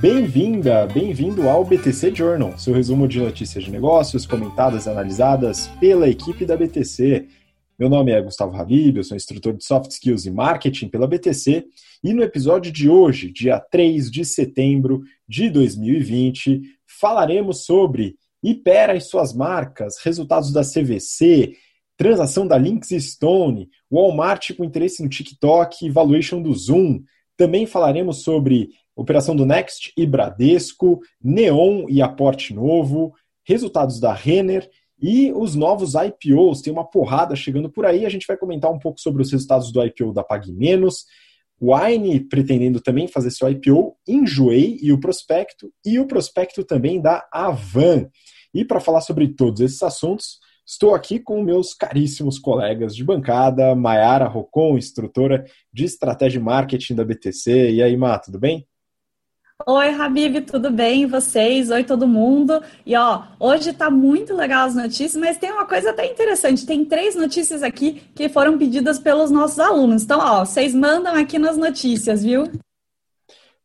[0.00, 6.08] Bem-vinda, bem-vindo ao BTC Journal, seu resumo de notícias de negócios comentadas e analisadas pela
[6.08, 7.26] equipe da BTC.
[7.76, 11.66] Meu nome é Gustavo Habib, eu sou instrutor de Soft Skills e Marketing pela BTC
[12.04, 19.00] e no episódio de hoje, dia 3 de setembro de 2020, falaremos sobre Ipera e
[19.00, 21.54] suas marcas, resultados da CVC,
[21.96, 27.02] transação da Links Stone, Walmart com interesse no TikTok e valuation do Zoom.
[27.36, 33.14] Também falaremos sobre operação do Next e Bradesco, Neon e aporte novo,
[33.46, 34.68] resultados da Renner
[35.00, 36.60] e os novos IPOs.
[36.60, 38.04] Tem uma porrada chegando por aí.
[38.04, 41.04] A gente vai comentar um pouco sobre os resultados do IPO da PagMenos,
[41.60, 47.24] Wine pretendendo também fazer seu IPO, Enjoei e o prospecto, e o prospecto também da
[47.32, 48.08] Avan.
[48.52, 53.74] E para falar sobre todos esses assuntos, Estou aqui com meus caríssimos colegas de bancada,
[53.74, 57.70] Mayara Rocon, instrutora de estratégia e marketing da BTC.
[57.70, 58.68] E aí, Má, tudo bem?
[59.66, 61.04] Oi, Habib, tudo bem?
[61.04, 61.68] Vocês?
[61.68, 62.62] Oi, todo mundo.
[62.86, 66.64] E ó, hoje tá muito legal as notícias, mas tem uma coisa até interessante.
[66.64, 70.04] Tem três notícias aqui que foram pedidas pelos nossos alunos.
[70.04, 72.44] Então, ó, vocês mandam aqui nas notícias, viu?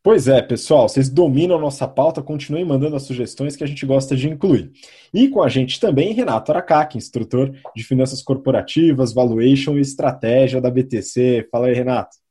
[0.02, 3.86] Pois é, pessoal, vocês dominam a nossa pauta, continuem mandando as sugestões que a gente
[3.86, 4.72] gosta de incluir.
[5.14, 10.72] E com a gente também Renato Aracaki, instrutor de finanças corporativas, valuation e estratégia da
[10.72, 11.48] BTC.
[11.52, 12.23] Fala aí, Renato.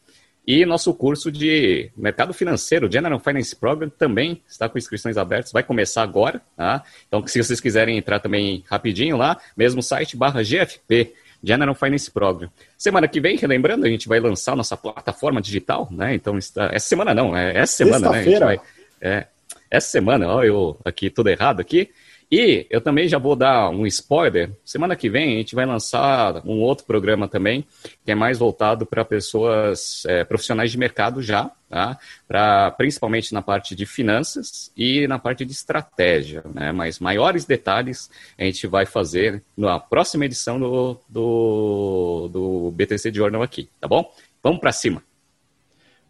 [0.47, 5.63] E nosso curso de mercado financeiro, General Finance Program, também está com inscrições abertas, vai
[5.63, 6.43] começar agora.
[6.55, 6.83] Tá?
[7.09, 12.51] Então, se vocês quiserem entrar também rapidinho lá, mesmo site barra GFP, General Finance Program.
[12.77, 16.15] Semana que vem, relembrando, a gente vai lançar nossa plataforma digital, né?
[16.15, 18.19] Então, está, essa semana não, é essa semana, né?
[18.19, 18.61] A gente vai,
[19.01, 19.27] é,
[19.71, 21.91] essa semana, ó, eu aqui tudo errado aqui.
[22.31, 24.51] E eu também já vou dar um spoiler.
[24.65, 27.67] Semana que vem a gente vai lançar um outro programa também,
[28.05, 31.99] que é mais voltado para pessoas é, profissionais de mercado já, tá?
[32.27, 36.43] Pra, principalmente na parte de finanças e na parte de estratégia.
[36.53, 36.73] Né?
[36.73, 43.43] Mas maiores detalhes a gente vai fazer na próxima edição do, do, do BTC Journal
[43.43, 44.13] aqui, tá bom?
[44.43, 45.14] Vamos para cima!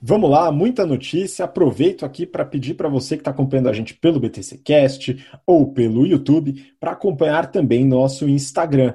[0.06, 1.46] Vamos lá, muita notícia.
[1.46, 5.72] Aproveito aqui para pedir para você que está acompanhando a gente pelo BTC Cast ou
[5.72, 8.92] pelo YouTube para acompanhar também nosso Instagram,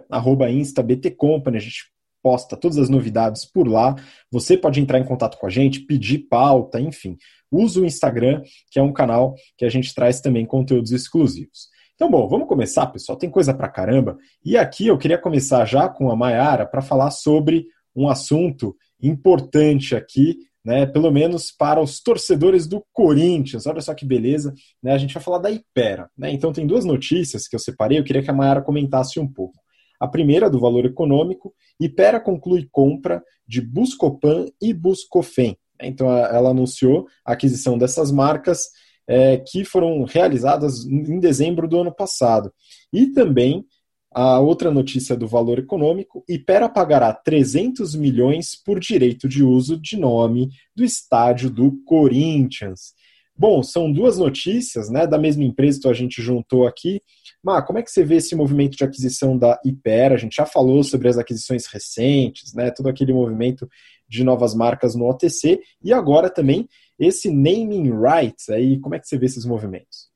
[0.51, 1.57] InstaBTCompany.
[1.57, 3.95] A gente posta todas as novidades por lá.
[4.31, 7.17] Você pode entrar em contato com a gente, pedir pauta, enfim.
[7.51, 11.69] Use o Instagram, que é um canal que a gente traz também conteúdos exclusivos.
[11.95, 13.17] Então, bom, vamos começar, pessoal.
[13.17, 14.15] Tem coisa para caramba.
[14.45, 17.65] E aqui eu queria começar já com a Mayara para falar sobre
[17.95, 23.65] um assunto importante aqui né, pelo menos para os torcedores do Corinthians.
[23.65, 24.53] Olha só que beleza,
[24.83, 24.93] né?
[24.93, 26.31] A gente vai falar da Ipera, né?
[26.31, 29.57] Então tem duas notícias que eu separei, eu queria que a Mayara comentasse um pouco.
[29.99, 35.57] A primeira do valor econômico, Ipera conclui compra de Buscopan e Buscofem.
[35.81, 38.67] Então ela anunciou a aquisição dessas marcas
[39.07, 42.53] é, que foram realizadas em dezembro do ano passado.
[42.93, 43.65] E também
[44.11, 49.97] a outra notícia do valor econômico, Ipera pagará 300 milhões por direito de uso de
[49.97, 52.93] nome do estádio do Corinthians.
[53.37, 57.01] Bom, são duas notícias né, da mesma empresa que a gente juntou aqui.
[57.41, 60.15] Má, como é que você vê esse movimento de aquisição da Ipera?
[60.15, 63.69] A gente já falou sobre as aquisições recentes, né, todo aquele movimento
[64.09, 66.67] de novas marcas no OTC, e agora também
[66.99, 68.49] esse naming rights.
[68.49, 70.09] Aí, como é que você vê esses movimentos?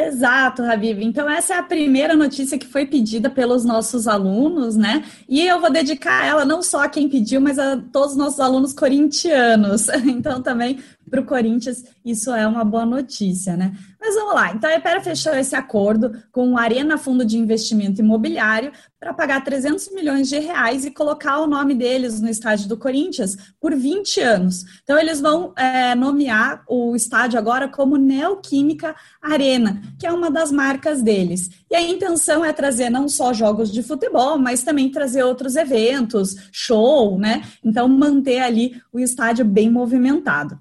[0.00, 1.02] Exato, Habib.
[1.02, 5.04] Então, essa é a primeira notícia que foi pedida pelos nossos alunos, né?
[5.28, 8.38] E eu vou dedicar ela não só a quem pediu, mas a todos os nossos
[8.38, 9.88] alunos corintianos.
[10.18, 10.78] Então, também
[11.08, 13.72] para o Corinthians, isso é uma boa notícia, né?
[14.00, 14.52] Mas vamos lá.
[14.52, 19.42] Então, a Epera fechou esse acordo com o Arena Fundo de Investimento Imobiliário para pagar
[19.42, 24.20] 300 milhões de reais e colocar o nome deles no estádio do Corinthians por 20
[24.20, 24.64] anos.
[24.84, 30.52] Então, eles vão é, nomear o estádio agora como Neoquímica Arena, que é uma das
[30.52, 31.50] marcas deles.
[31.68, 36.36] E a intenção é trazer não só jogos de futebol, mas também trazer outros eventos,
[36.52, 37.42] show, né?
[37.64, 40.58] Então, manter ali o estádio bem movimentado.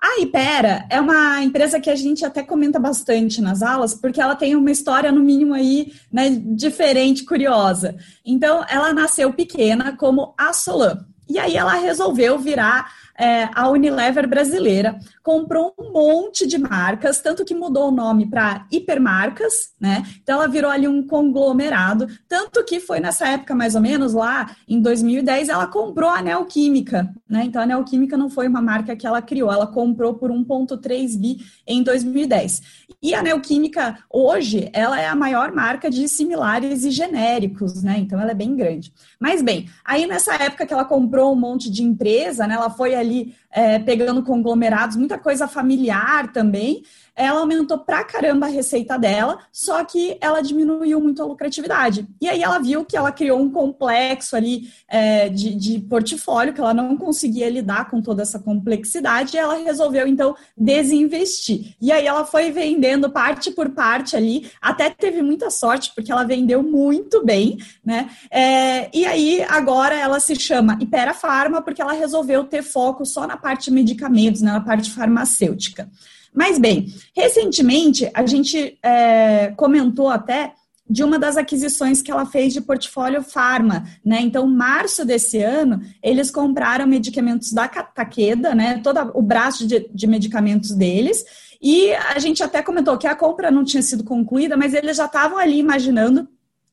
[0.00, 4.34] A Ipera é uma empresa que a gente até comenta bastante nas aulas, porque ela
[4.34, 7.96] tem uma história, no mínimo, aí, né, diferente, curiosa.
[8.24, 11.04] Então, ela nasceu pequena como a Solan.
[11.28, 17.44] E aí ela resolveu virar é, a Unilever brasileira comprou um monte de marcas, tanto
[17.44, 20.02] que mudou o nome para hipermarcas, né?
[20.22, 24.56] Então ela virou ali um conglomerado, tanto que foi nessa época mais ou menos lá
[24.66, 27.44] em 2010 ela comprou a Neoquímica, né?
[27.44, 31.36] Então a Neoquímica não foi uma marca que ela criou, ela comprou por 1.3 bi
[31.66, 32.62] em 2010.
[33.02, 37.98] E a Neoquímica hoje, ela é a maior marca de similares e genéricos, né?
[37.98, 38.92] Então ela é bem grande.
[39.18, 42.54] Mas bem, aí nessa época que ela comprou um monte de empresa, né?
[42.54, 46.82] Ela foi ali Australie é, pegando conglomerados, muita coisa familiar também,
[47.14, 52.06] ela aumentou pra caramba a receita dela, só que ela diminuiu muito a lucratividade.
[52.20, 56.60] E aí ela viu que ela criou um complexo ali é, de, de portfólio, que
[56.60, 61.74] ela não conseguia lidar com toda essa complexidade, e ela resolveu, então, desinvestir.
[61.80, 66.24] E aí ela foi vendendo parte por parte ali, até teve muita sorte, porque ela
[66.24, 68.10] vendeu muito bem, né?
[68.30, 73.26] É, e aí, agora ela se chama Ipera Pharma, porque ela resolveu ter foco só
[73.26, 75.90] na parte de medicamentos, né, na parte farmacêutica.
[76.32, 80.54] Mas bem, recentemente a gente é, comentou até
[80.90, 84.20] de uma das aquisições que ela fez de portfólio farma, né?
[84.22, 88.80] Então, março desse ano, eles compraram medicamentos da Takeda, né?
[88.82, 91.24] Todo o braço de, de medicamentos deles.
[91.62, 95.06] E a gente até comentou que a compra não tinha sido concluída, mas eles já
[95.06, 96.28] estavam ali imaginando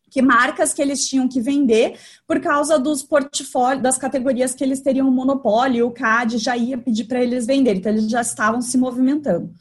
[0.09, 4.81] que marcas que eles tinham que vender por causa dos portfólios, das categorias que eles
[4.81, 8.77] teriam monopólio, o CAD já ia pedir para eles venderem, então eles já estavam se
[8.77, 9.51] movimentando.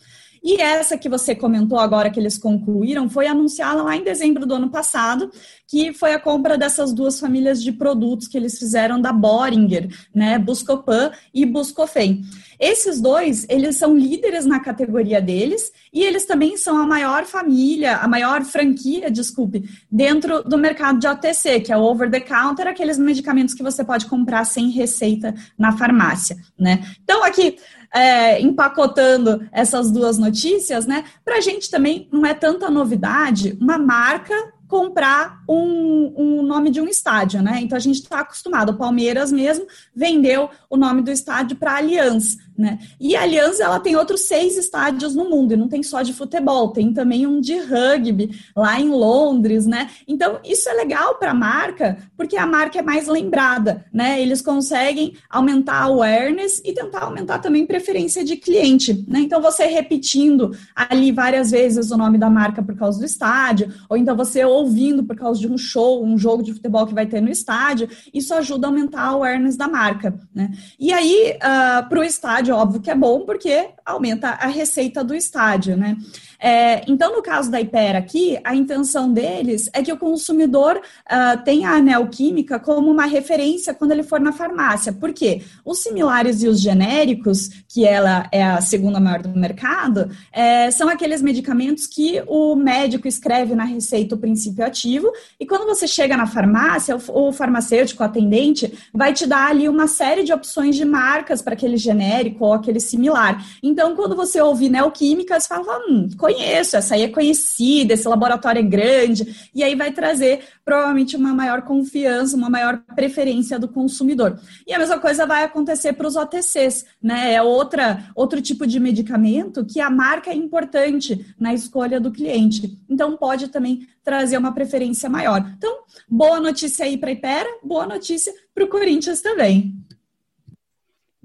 [0.47, 4.55] E essa que você comentou agora que eles concluíram foi anunciada lá em dezembro do
[4.55, 5.29] ano passado,
[5.67, 10.39] que foi a compra dessas duas famílias de produtos que eles fizeram da Boringer, né,
[10.39, 12.23] Buscopan e Buscofem.
[12.61, 17.97] Esses dois, eles são líderes na categoria deles e eles também são a maior família,
[17.97, 22.69] a maior franquia, desculpe, dentro do mercado de OTC, que é o over the counter,
[22.69, 26.83] aqueles medicamentos que você pode comprar sem receita na farmácia, né?
[27.03, 27.57] Então aqui
[27.97, 31.05] é, empacotando essas duas notícias, né?
[31.25, 34.35] Para a gente também não é tanta novidade uma marca
[34.69, 37.61] comprar um, um nome de um estádio, né?
[37.63, 38.71] Então a gente está acostumado.
[38.71, 42.79] O Palmeiras mesmo vendeu o nome do estádio para Allianz, né?
[42.99, 46.13] E a Allianz ela tem outros seis estádios no mundo e não tem só de
[46.13, 49.91] futebol, tem também um de rugby lá em Londres, né?
[50.07, 54.21] Então isso é legal para a marca porque a marca é mais lembrada, né?
[54.21, 59.21] Eles conseguem aumentar a awareness e tentar aumentar também preferência de cliente, né?
[59.21, 63.97] Então você repetindo ali várias vezes o nome da marca por causa do estádio, ou
[63.97, 67.21] então você ouvindo por causa de um show, um jogo de futebol que vai ter
[67.21, 70.51] no estádio, isso ajuda a aumentar a awareness da marca, né?
[70.79, 75.03] E aí, uh, ah, para o estádio, óbvio que é bom, porque aumenta a receita
[75.03, 75.97] do estádio, né?
[76.39, 81.43] É, então, no caso da Ipera aqui, a intenção deles é que o consumidor uh,
[81.45, 84.93] tenha a neoquímica como uma referência quando ele for na farmácia.
[84.93, 85.43] Por quê?
[85.65, 90.89] Os similares e os genéricos, que ela é a segunda maior do mercado, é, são
[90.89, 95.11] aqueles medicamentos que o médico escreve na receita o princípio ativo,
[95.41, 99.69] e quando você chega na farmácia, o, o farmacêutico, o atendente, vai te dar ali
[99.69, 103.45] uma série de opções de marcas para aquele genérico ou aquele similar.
[103.63, 108.61] Então, quando você ouve neoquímica, você fala, hum, conheço, essa aí é conhecida, esse laboratório
[108.61, 114.39] é grande, e aí vai trazer provavelmente uma maior confiança, uma maior preferência do consumidor.
[114.67, 117.35] E a mesma coisa vai acontecer para os OTCs, né?
[117.35, 122.79] É outra, outro tipo de medicamento que a marca é importante na escolha do cliente.
[122.89, 125.45] Então pode também trazer uma preferência maior.
[125.57, 129.86] Então, boa notícia aí para a Ipera, boa notícia para o Corinthians também.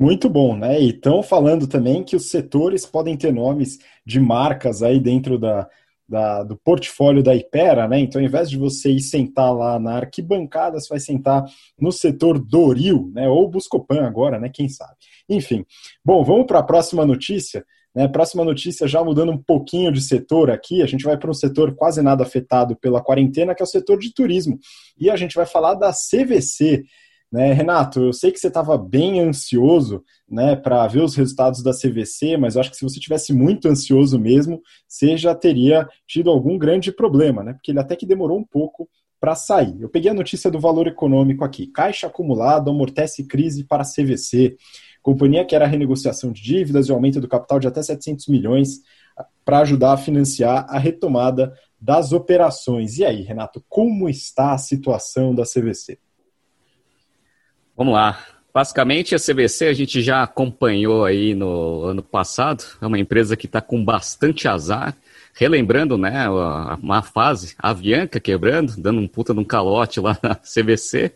[0.01, 0.81] Muito bom, né?
[0.81, 5.70] E estão falando também que os setores podem ter nomes de marcas aí dentro da,
[6.10, 8.00] da, do portfólio da Ipera, né?
[8.00, 11.46] Então, ao invés de você ir sentar lá na arquibancada, você vai sentar
[11.79, 13.29] no setor Doril, né?
[13.29, 14.50] Ou Buscopan agora, né?
[14.51, 14.96] Quem sabe.
[15.29, 15.63] Enfim.
[16.03, 17.63] Bom, vamos para a próxima notícia.
[17.93, 21.34] Né, próxima notícia, já mudando um pouquinho de setor aqui, a gente vai para um
[21.34, 24.58] setor quase nada afetado pela quarentena, que é o setor de turismo.
[24.98, 26.86] E a gente vai falar da CVC,
[27.32, 31.72] né, Renato, eu sei que você estava bem ansioso né, para ver os resultados da
[31.72, 36.30] CVC, mas eu acho que se você tivesse muito ansioso mesmo, você já teria tido
[36.30, 37.54] algum grande problema, né?
[37.54, 39.80] Porque ele até que demorou um pouco para sair.
[39.80, 41.68] Eu peguei a notícia do valor econômico aqui.
[41.68, 44.58] Caixa acumulado amortece crise para a CVC.
[45.02, 48.82] Companhia quer a renegociação de dívidas e aumento do capital de até 700 milhões
[49.46, 52.98] para ajudar a financiar a retomada das operações.
[52.98, 55.98] E aí, Renato, como está a situação da CVC?
[57.82, 58.20] Vamos lá.
[58.54, 62.64] Basicamente, a CVC a gente já acompanhou aí no ano passado.
[62.80, 64.96] É uma empresa que está com bastante azar.
[65.34, 70.36] Relembrando, né, uma fase, a Avianca quebrando, dando um puta de um calote lá na
[70.36, 71.12] CVC.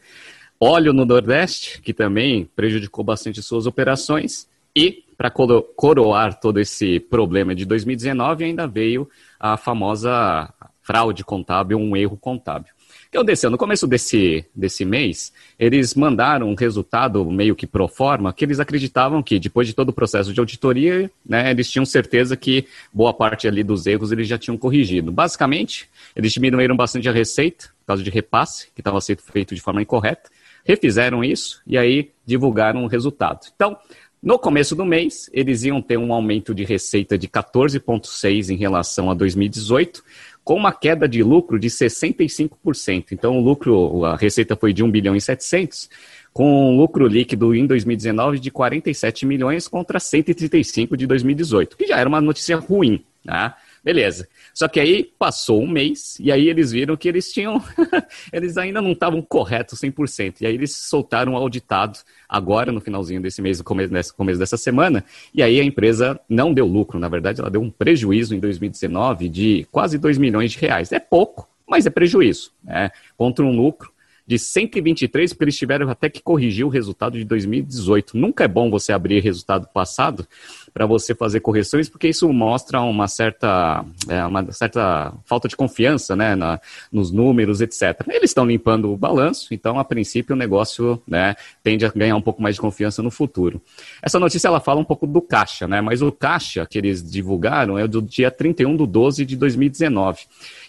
[0.60, 7.54] óleo no Nordeste, que também prejudicou bastante suas operações, e para coroar todo esse problema
[7.54, 9.08] de 2019, ainda veio
[9.40, 12.74] a famosa fraude contábil, um erro contábil.
[13.16, 13.50] Que aconteceu?
[13.50, 18.60] No começo desse, desse mês, eles mandaram um resultado meio que pro forma, que eles
[18.60, 23.14] acreditavam que, depois de todo o processo de auditoria, né, eles tinham certeza que boa
[23.14, 25.14] parte ali dos erros eles já tinham corrigido.
[25.14, 29.62] Basicamente, eles diminuíram bastante a receita, por causa de repasse, que estava sendo feito de
[29.62, 30.30] forma incorreta,
[30.66, 33.48] refizeram isso e aí divulgaram o resultado.
[33.56, 33.78] Então,
[34.22, 39.10] no começo do mês, eles iam ter um aumento de receita de 14,6% em relação
[39.10, 40.04] a 2018,
[40.46, 43.08] com uma queda de lucro de 65%.
[43.12, 45.90] Então, o lucro, a receita foi de 1 bilhão e 700,
[46.32, 51.98] com um lucro líquido em 2019 de 47 milhões contra 135 de 2018, que já
[51.98, 53.54] era uma notícia ruim, né?
[53.86, 54.28] Beleza.
[54.52, 57.64] Só que aí passou um mês e aí eles viram que eles tinham.
[58.34, 60.38] eles ainda não estavam corretos 100%.
[60.42, 64.58] E aí eles soltaram o auditado agora no finalzinho desse mês, no começo, começo dessa
[64.58, 65.06] semana.
[65.32, 67.00] E aí a empresa não deu lucro.
[67.00, 70.92] Na verdade, ela deu um prejuízo em 2019 de quase 2 milhões de reais.
[70.92, 72.52] É pouco, mas é prejuízo.
[72.64, 72.90] Né?
[73.16, 73.94] Contra um lucro
[74.28, 78.18] de 123, porque eles tiveram até que corrigir o resultado de 2018.
[78.18, 80.28] Nunca é bom você abrir resultado passado
[80.76, 86.18] para você fazer correções, porque isso mostra uma certa, é, uma certa falta de confiança
[86.18, 86.60] né, na,
[86.92, 88.02] nos números, etc.
[88.10, 92.22] Eles estão limpando o balanço, então, a princípio, o negócio né, tende a ganhar um
[92.22, 93.62] pouco mais de confiança no futuro.
[94.02, 97.80] Essa notícia ela fala um pouco do caixa, né, mas o caixa que eles divulgaram
[97.80, 100.24] é do dia 31 de 12 de 2019.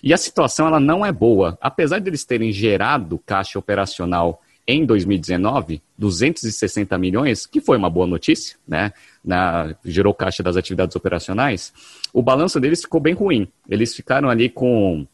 [0.04, 1.58] E a situação ela não é boa.
[1.60, 8.06] Apesar de eles terem gerado caixa operacional em 2019, 260 milhões, que foi uma boa
[8.06, 8.92] notícia, né?
[9.26, 11.72] Na, gerou caixa das atividades operacionais,
[12.12, 13.48] o balanço deles ficou bem ruim.
[13.68, 15.04] Eles ficaram ali com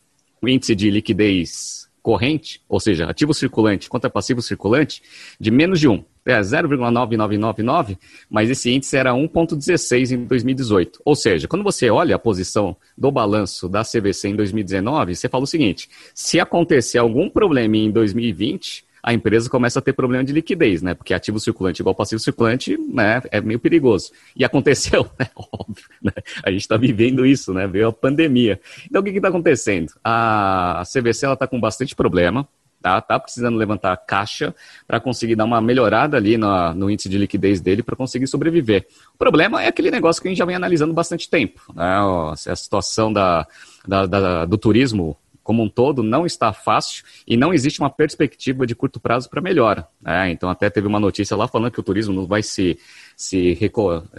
[0.42, 5.02] o índice de liquidez corrente, ou seja, ativo circulante contra passivo circulante,
[5.40, 6.04] de menos de 1.
[6.25, 7.99] É 0,9999,
[8.31, 11.00] mas esse índice era 1,16 em 2018.
[11.04, 15.42] Ou seja, quando você olha a posição do balanço da CVC em 2019, você fala
[15.42, 20.32] o seguinte: se acontecer algum problema em 2020, a empresa começa a ter problema de
[20.32, 20.94] liquidez, né?
[20.94, 23.21] Porque ativo circulante igual passivo circulante, né?
[23.32, 24.12] É meio perigoso.
[24.37, 25.28] E aconteceu, né?
[25.35, 26.12] Óbvio, né?
[26.44, 27.66] A gente está vivendo isso, né?
[27.66, 28.61] Veio a pandemia.
[28.87, 29.92] Então, o que está acontecendo?
[30.04, 32.47] A CVC, ela está com bastante problema,
[32.80, 33.00] tá?
[33.00, 34.54] Tá precisando levantar caixa
[34.87, 38.87] para conseguir dar uma melhorada ali no, no índice de liquidez dele para conseguir sobreviver.
[39.14, 41.85] O problema é aquele negócio que a gente já vem analisando bastante tempo, né?
[41.85, 43.47] A situação da,
[43.87, 48.66] da, da do turismo como um todo não está fácil e não existe uma perspectiva
[48.66, 49.87] de curto prazo para melhora.
[50.00, 50.30] Né?
[50.30, 52.78] Então, até teve uma notícia lá falando que o turismo não vai se,
[53.16, 53.59] se,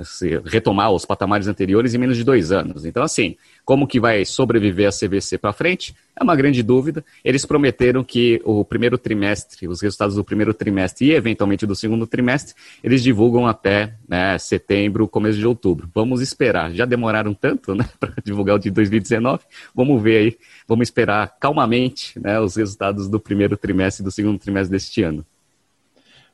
[0.04, 2.86] se retomar aos patamares anteriores em menos de dois anos.
[2.86, 3.36] Então, assim,
[3.66, 5.96] como que vai sobreviver a CVC para frente?
[6.16, 7.04] É uma grande dúvida.
[7.24, 12.06] Eles prometeram que o primeiro trimestre, os resultados do primeiro trimestre e eventualmente do segundo
[12.06, 15.90] trimestre, eles divulgam até né, setembro, começo de outubro.
[15.94, 16.72] Vamos esperar.
[16.74, 19.44] Já demoraram tanto né, para divulgar o de 2019.
[19.74, 24.38] Vamos ver aí, vamos esperar calmamente né, os resultados do primeiro trimestre e do segundo
[24.38, 25.26] trimestre deste ano.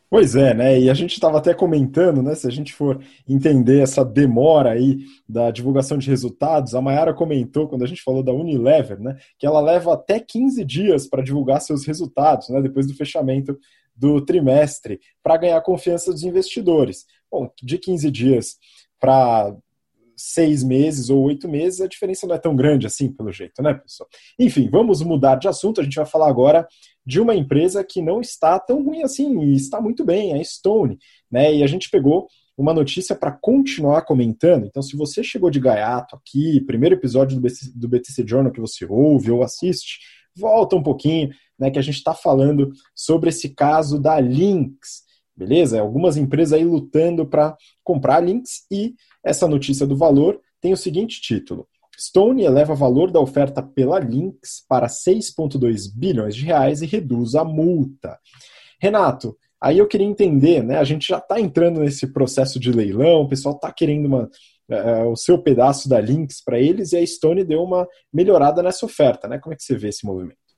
[0.10, 0.80] Pois é, né?
[0.80, 2.34] E a gente estava até comentando, né?
[2.34, 4.98] Se a gente for entender essa demora aí
[5.28, 9.18] da divulgação de resultados, a Mayara comentou quando a gente falou da Unilever, né?
[9.38, 12.60] Que ela leva até 15 dias para divulgar seus resultados, né?
[12.60, 13.56] Depois do fechamento
[13.96, 17.06] do trimestre, para ganhar confiança dos investidores.
[17.32, 18.58] Bom, de 15 dias
[19.00, 19.56] para
[20.20, 23.74] seis meses ou oito meses, a diferença não é tão grande assim, pelo jeito, né,
[23.74, 24.10] pessoal?
[24.38, 25.80] Enfim, vamos mudar de assunto.
[25.80, 26.68] A gente vai falar agora
[27.06, 30.98] de uma empresa que não está tão ruim assim e está muito bem, a Stone,
[31.32, 31.56] né?
[31.56, 34.66] E a gente pegou uma notícia para continuar comentando.
[34.66, 38.60] Então, se você chegou de gaiato aqui, primeiro episódio do BTC, do BTC Journal que
[38.60, 40.00] você ouve ou assiste,
[40.36, 41.72] volta um pouquinho, né?
[41.72, 45.04] Que a gente está falando sobre esse caso da Lynx,
[45.36, 45.80] beleza?
[45.80, 51.22] Algumas empresas aí lutando para comprar Lynx e essa notícia do valor tem o seguinte
[51.22, 51.68] título:
[52.00, 57.36] Stone eleva o valor da oferta pela Lynx para 6,2 bilhões de reais e reduz
[57.36, 58.18] a multa.
[58.82, 60.78] Renato, aí eu queria entender, né?
[60.78, 65.12] A gente já está entrando nesse processo de leilão, o pessoal está querendo uma, uh,
[65.12, 69.28] o seu pedaço da Lynx para eles e a Stone deu uma melhorada nessa oferta,
[69.28, 69.38] né?
[69.40, 70.49] Como é que você vê esse movimento?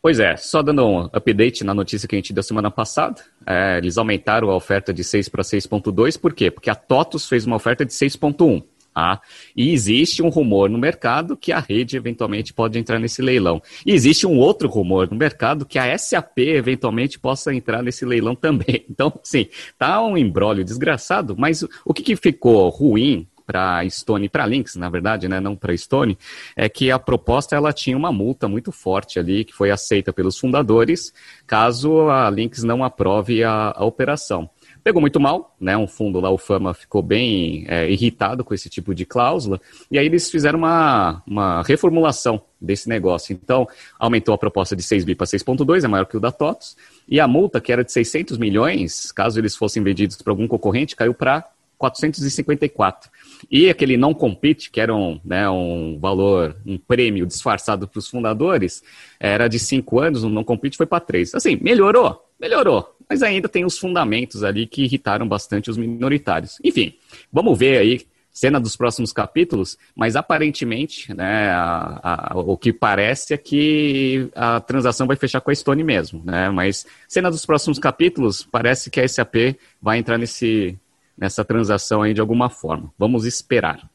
[0.00, 3.78] Pois é, só dando um update na notícia que a gente deu semana passada, é,
[3.78, 6.50] eles aumentaram a oferta de 6 para 6.2, por quê?
[6.50, 8.62] Porque a TOTUS fez uma oferta de 6.1.
[9.00, 9.20] Ah,
[9.56, 13.62] e existe um rumor no mercado que a rede eventualmente pode entrar nesse leilão.
[13.86, 18.34] E existe um outro rumor no mercado que a SAP eventualmente possa entrar nesse leilão
[18.36, 18.84] também.
[18.90, 19.46] Então, sim,
[19.78, 24.90] tá um embrólio desgraçado, mas o que, que ficou ruim para Stone para Lynx, na
[24.90, 26.18] verdade, né, não para Stone,
[26.54, 30.38] é que a proposta ela tinha uma multa muito forte ali que foi aceita pelos
[30.38, 31.14] fundadores,
[31.46, 34.50] caso a Lynx não aprove a, a operação.
[34.84, 35.76] Pegou muito mal, né?
[35.76, 39.98] Um fundo lá, o Fama, ficou bem é, irritado com esse tipo de cláusula, e
[39.98, 43.32] aí eles fizeram uma, uma reformulação desse negócio.
[43.32, 43.66] Então,
[43.98, 46.76] aumentou a proposta de 6 bi para 6,2, é maior que o da TOTOS,
[47.08, 50.94] e a multa, que era de 600 milhões, caso eles fossem vendidos para algum concorrente,
[50.94, 51.44] caiu para
[51.78, 53.10] 454.
[53.50, 58.08] E aquele não compete, que era um, né, um valor, um prêmio disfarçado para os
[58.08, 58.82] fundadores,
[59.18, 61.34] era de 5 anos, o não compete foi para 3.
[61.34, 62.24] Assim, melhorou?
[62.38, 66.58] Melhorou mas ainda tem os fundamentos ali que irritaram bastante os minoritários.
[66.62, 66.94] Enfim,
[67.32, 73.34] vamos ver aí cena dos próximos capítulos, mas aparentemente, né, a, a, o que parece
[73.34, 77.80] é que a transação vai fechar com a Stone mesmo, né, mas cena dos próximos
[77.80, 80.78] capítulos, parece que a SAP vai entrar nesse,
[81.18, 82.92] nessa transação aí de alguma forma.
[82.96, 83.90] Vamos esperar.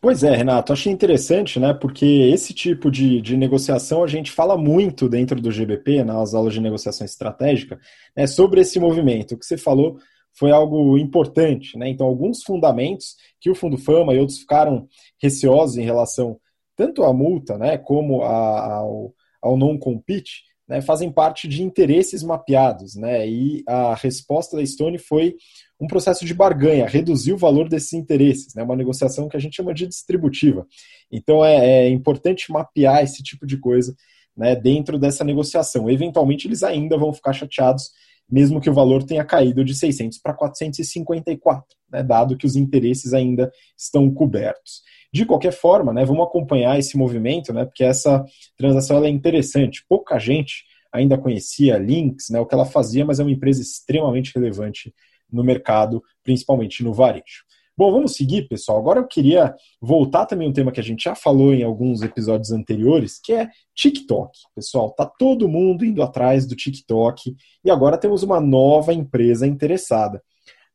[0.00, 1.72] Pois é, Renato, achei interessante, né?
[1.72, 6.52] Porque esse tipo de, de negociação a gente fala muito dentro do GBP, nas aulas
[6.52, 7.80] de negociação estratégica,
[8.14, 9.32] né, sobre esse movimento.
[9.32, 9.96] O que você falou
[10.38, 11.88] foi algo importante, né?
[11.88, 14.86] Então, alguns fundamentos que o Fundo Fama e outros ficaram
[15.22, 16.38] receosos em relação
[16.76, 22.94] tanto à multa, né, como a, ao, ao non-compete, né, fazem parte de interesses mapeados,
[22.94, 23.26] né?
[23.26, 25.36] E a resposta da Stone foi
[25.84, 28.62] um processo de barganha, reduzir o valor desses interesses, né?
[28.62, 30.66] Uma negociação que a gente chama de distributiva.
[31.12, 33.94] Então é, é importante mapear esse tipo de coisa,
[34.36, 34.56] né?
[34.56, 35.88] Dentro dessa negociação.
[35.90, 37.90] Eventualmente eles ainda vão ficar chateados,
[38.28, 42.02] mesmo que o valor tenha caído de 600 para 454, né?
[42.02, 44.82] Dado que os interesses ainda estão cobertos.
[45.12, 48.24] De qualquer forma, né, vamos acompanhar esse movimento, né, porque essa
[48.58, 49.84] transação é interessante.
[49.88, 53.62] Pouca gente ainda conhecia a Lynx, né, o que ela fazia, mas é uma empresa
[53.62, 54.92] extremamente relevante
[55.34, 57.44] no mercado, principalmente no varejo.
[57.76, 58.78] Bom, vamos seguir, pessoal.
[58.78, 62.52] Agora eu queria voltar também um tema que a gente já falou em alguns episódios
[62.52, 64.30] anteriores, que é TikTok.
[64.54, 70.22] Pessoal, tá todo mundo indo atrás do TikTok e agora temos uma nova empresa interessada.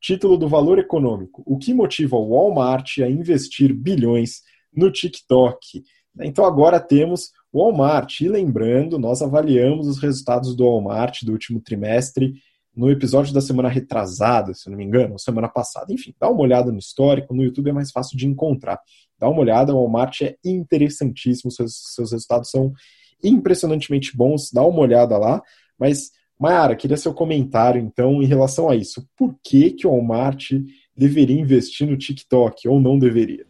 [0.02, 4.42] Título do Valor Econômico: O que motiva o Walmart a investir bilhões
[4.74, 5.82] no TikTok?
[6.20, 8.20] Então agora temos o Walmart.
[8.20, 12.34] E lembrando, nós avaliamos os resultados do Walmart do último trimestre
[12.80, 15.92] no episódio da semana retrasada, se não me engano, semana passada.
[15.92, 18.80] Enfim, dá uma olhada no histórico, no YouTube é mais fácil de encontrar.
[19.20, 22.72] Dá uma olhada, o Walmart é interessantíssimo, seus, seus resultados são
[23.22, 25.42] impressionantemente bons, dá uma olhada lá,
[25.78, 29.06] mas Mayara, queria seu comentário, então, em relação a isso.
[29.18, 30.52] Por que, que o Walmart
[30.96, 33.46] deveria investir no TikTok ou não deveria?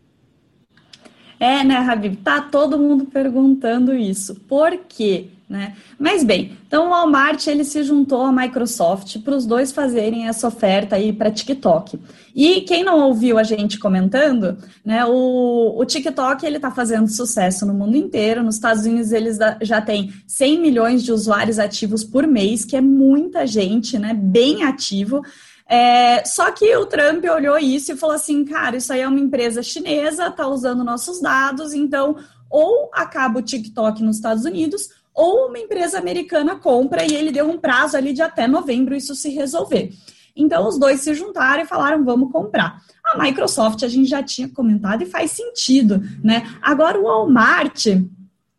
[1.39, 2.15] É, né, Habib?
[2.23, 4.33] Tá todo mundo perguntando isso.
[4.41, 5.27] Por quê?
[5.49, 5.75] Né?
[5.97, 10.47] Mas bem, então o Walmart ele se juntou à Microsoft para os dois fazerem essa
[10.47, 11.99] oferta aí para TikTok.
[12.35, 17.65] E quem não ouviu a gente comentando, né, o, o TikTok ele está fazendo sucesso
[17.65, 18.43] no mundo inteiro.
[18.43, 22.81] Nos Estados Unidos eles já têm 100 milhões de usuários ativos por mês, que é
[22.81, 25.23] muita gente, né, bem ativo.
[25.67, 29.19] É, só que o Trump olhou isso e falou assim, cara, isso aí é uma
[29.19, 32.17] empresa chinesa, está usando nossos dados, então
[32.49, 37.45] ou acaba o TikTok nos Estados Unidos ou uma empresa americana compra e ele deu
[37.45, 39.91] um prazo ali de até novembro isso se resolver.
[40.33, 42.81] Então os dois se juntaram e falaram vamos comprar.
[43.03, 46.49] A Microsoft a gente já tinha comentado e faz sentido, né?
[46.61, 47.87] Agora o Walmart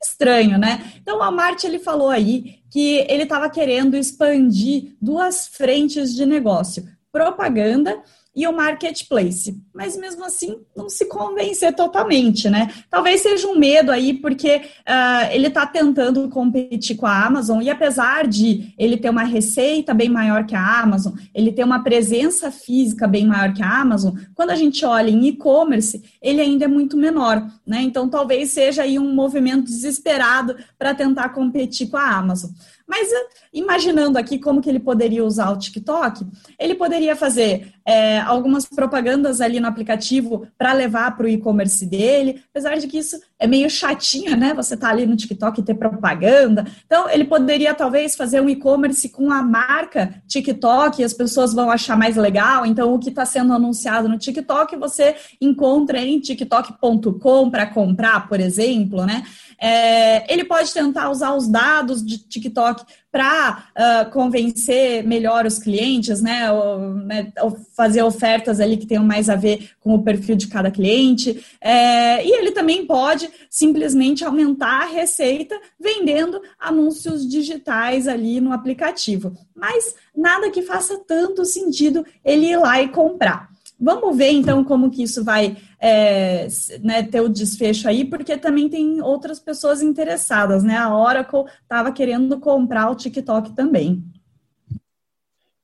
[0.02, 0.92] estranho, né?
[1.00, 6.86] Então o Walmart ele falou aí que ele estava querendo expandir duas frentes de negócio:
[7.10, 8.02] propaganda
[8.34, 9.60] e o marketplace.
[9.74, 12.72] Mas mesmo assim, não se convencer totalmente, né?
[12.88, 17.68] Talvez seja um medo aí, porque uh, ele está tentando competir com a Amazon, e
[17.68, 22.50] apesar de ele ter uma receita bem maior que a Amazon, ele ter uma presença
[22.50, 26.68] física bem maior que a Amazon, quando a gente olha em e-commerce, ele ainda é
[26.68, 27.82] muito menor, né?
[27.82, 32.50] Então talvez seja aí um movimento desesperado para tentar competir com a Amazon.
[32.86, 33.08] Mas
[33.52, 36.24] imaginando aqui como que ele poderia usar o TikTok,
[36.58, 42.42] ele poderia fazer é, algumas propagandas ali no aplicativo para levar para o e-commerce dele,
[42.50, 44.54] apesar de que isso é meio chatinho, né?
[44.54, 46.64] Você tá ali no TikTok e ter propaganda.
[46.86, 51.70] Então, ele poderia talvez fazer um e-commerce com a marca TikTok e as pessoas vão
[51.70, 52.64] achar mais legal.
[52.64, 58.38] Então, o que está sendo anunciado no TikTok, você encontra em tiktok.com para comprar, por
[58.38, 59.24] exemplo, né?
[59.60, 65.58] É, ele pode tentar usar os dados de TikTok para uh, ah, convencer melhor os
[65.58, 70.02] clientes, né, ou, né, ou fazer ofertas ali que tenham mais a ver com o
[70.02, 71.44] perfil de cada cliente.
[71.60, 79.36] É, e ele também pode simplesmente aumentar a receita vendendo anúncios digitais ali no aplicativo.
[79.54, 83.49] Mas nada que faça tanto sentido ele ir lá e comprar.
[83.80, 86.46] Vamos ver então como que isso vai é,
[86.82, 90.76] né, ter o desfecho aí, porque também tem outras pessoas interessadas, né?
[90.76, 94.04] A Oracle estava querendo comprar o TikTok também.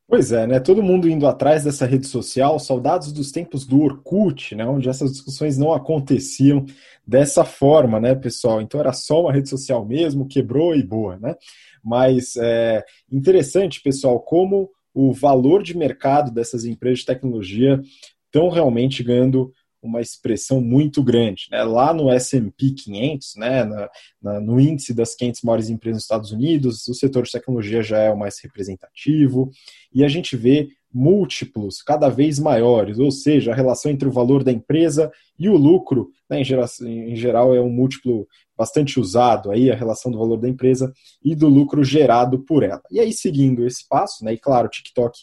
[0.08, 0.60] Pois é, né?
[0.60, 4.64] Todo mundo indo atrás dessa rede social, saudades dos tempos do Orkut, né?
[4.64, 6.64] Onde essas discussões não aconteciam
[7.04, 8.60] dessa forma, né, pessoal?
[8.60, 11.34] Então era só uma rede social mesmo, quebrou e boa, né?
[11.82, 17.78] Mas é interessante, pessoal, como o valor de mercado dessas empresas de tecnologia
[18.24, 21.48] estão realmente ganhando uma expressão muito grande.
[21.50, 21.62] Né?
[21.64, 23.90] Lá no S&P 500, né, na,
[24.22, 27.98] na, no índice das 500 maiores empresas nos Estados Unidos, o setor de tecnologia já
[27.98, 29.50] é o mais representativo,
[29.92, 34.42] e a gente vê múltiplos cada vez maiores, ou seja, a relação entre o valor
[34.42, 39.50] da empresa e o lucro, né, em, geral, em geral é um múltiplo bastante usado
[39.50, 40.90] aí, a relação do valor da empresa
[41.22, 42.80] e do lucro gerado por ela.
[42.90, 45.18] E aí, seguindo esse passo, né, e claro, o TikTok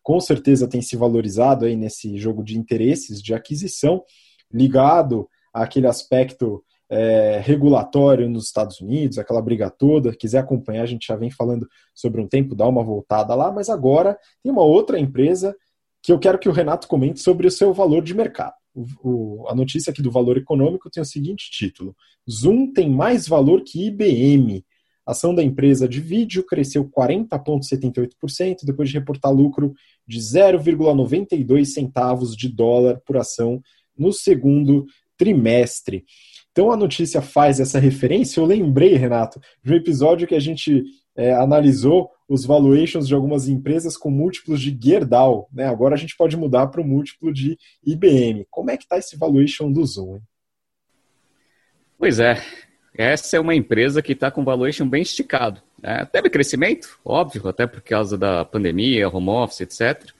[0.00, 4.04] com certeza tem se valorizado aí nesse jogo de interesses de aquisição,
[4.52, 10.14] ligado àquele aspecto é, regulatório nos Estados Unidos, aquela briga toda.
[10.14, 13.68] Quiser acompanhar, a gente já vem falando sobre um tempo, dá uma voltada lá, mas
[13.68, 15.54] agora tem uma outra empresa
[16.02, 18.54] que eu quero que o Renato comente sobre o seu valor de mercado.
[18.74, 21.96] O, o, a notícia aqui do valor econômico tem o seguinte título:
[22.30, 24.64] Zoom tem mais valor que IBM.
[25.04, 29.72] A ação da empresa de vídeo cresceu 40,78% depois de reportar lucro
[30.06, 33.62] de 0,92 centavos de dólar por ação
[33.96, 34.84] no segundo
[35.16, 36.04] trimestre.
[36.56, 38.40] Então a notícia faz essa referência.
[38.40, 43.46] Eu lembrei, Renato, de um episódio que a gente é, analisou os valuations de algumas
[43.46, 45.50] empresas com múltiplos de Gerdau.
[45.52, 45.66] Né?
[45.66, 48.46] Agora a gente pode mudar para o múltiplo de IBM.
[48.48, 50.14] Como é que está esse valuation do Zoom?
[50.14, 50.22] Hein?
[51.98, 52.42] Pois é,
[52.96, 55.60] essa é uma empresa que está com valuation bem esticado.
[55.82, 56.06] Né?
[56.10, 60.10] Teve crescimento, óbvio, até por causa da pandemia, home office, etc.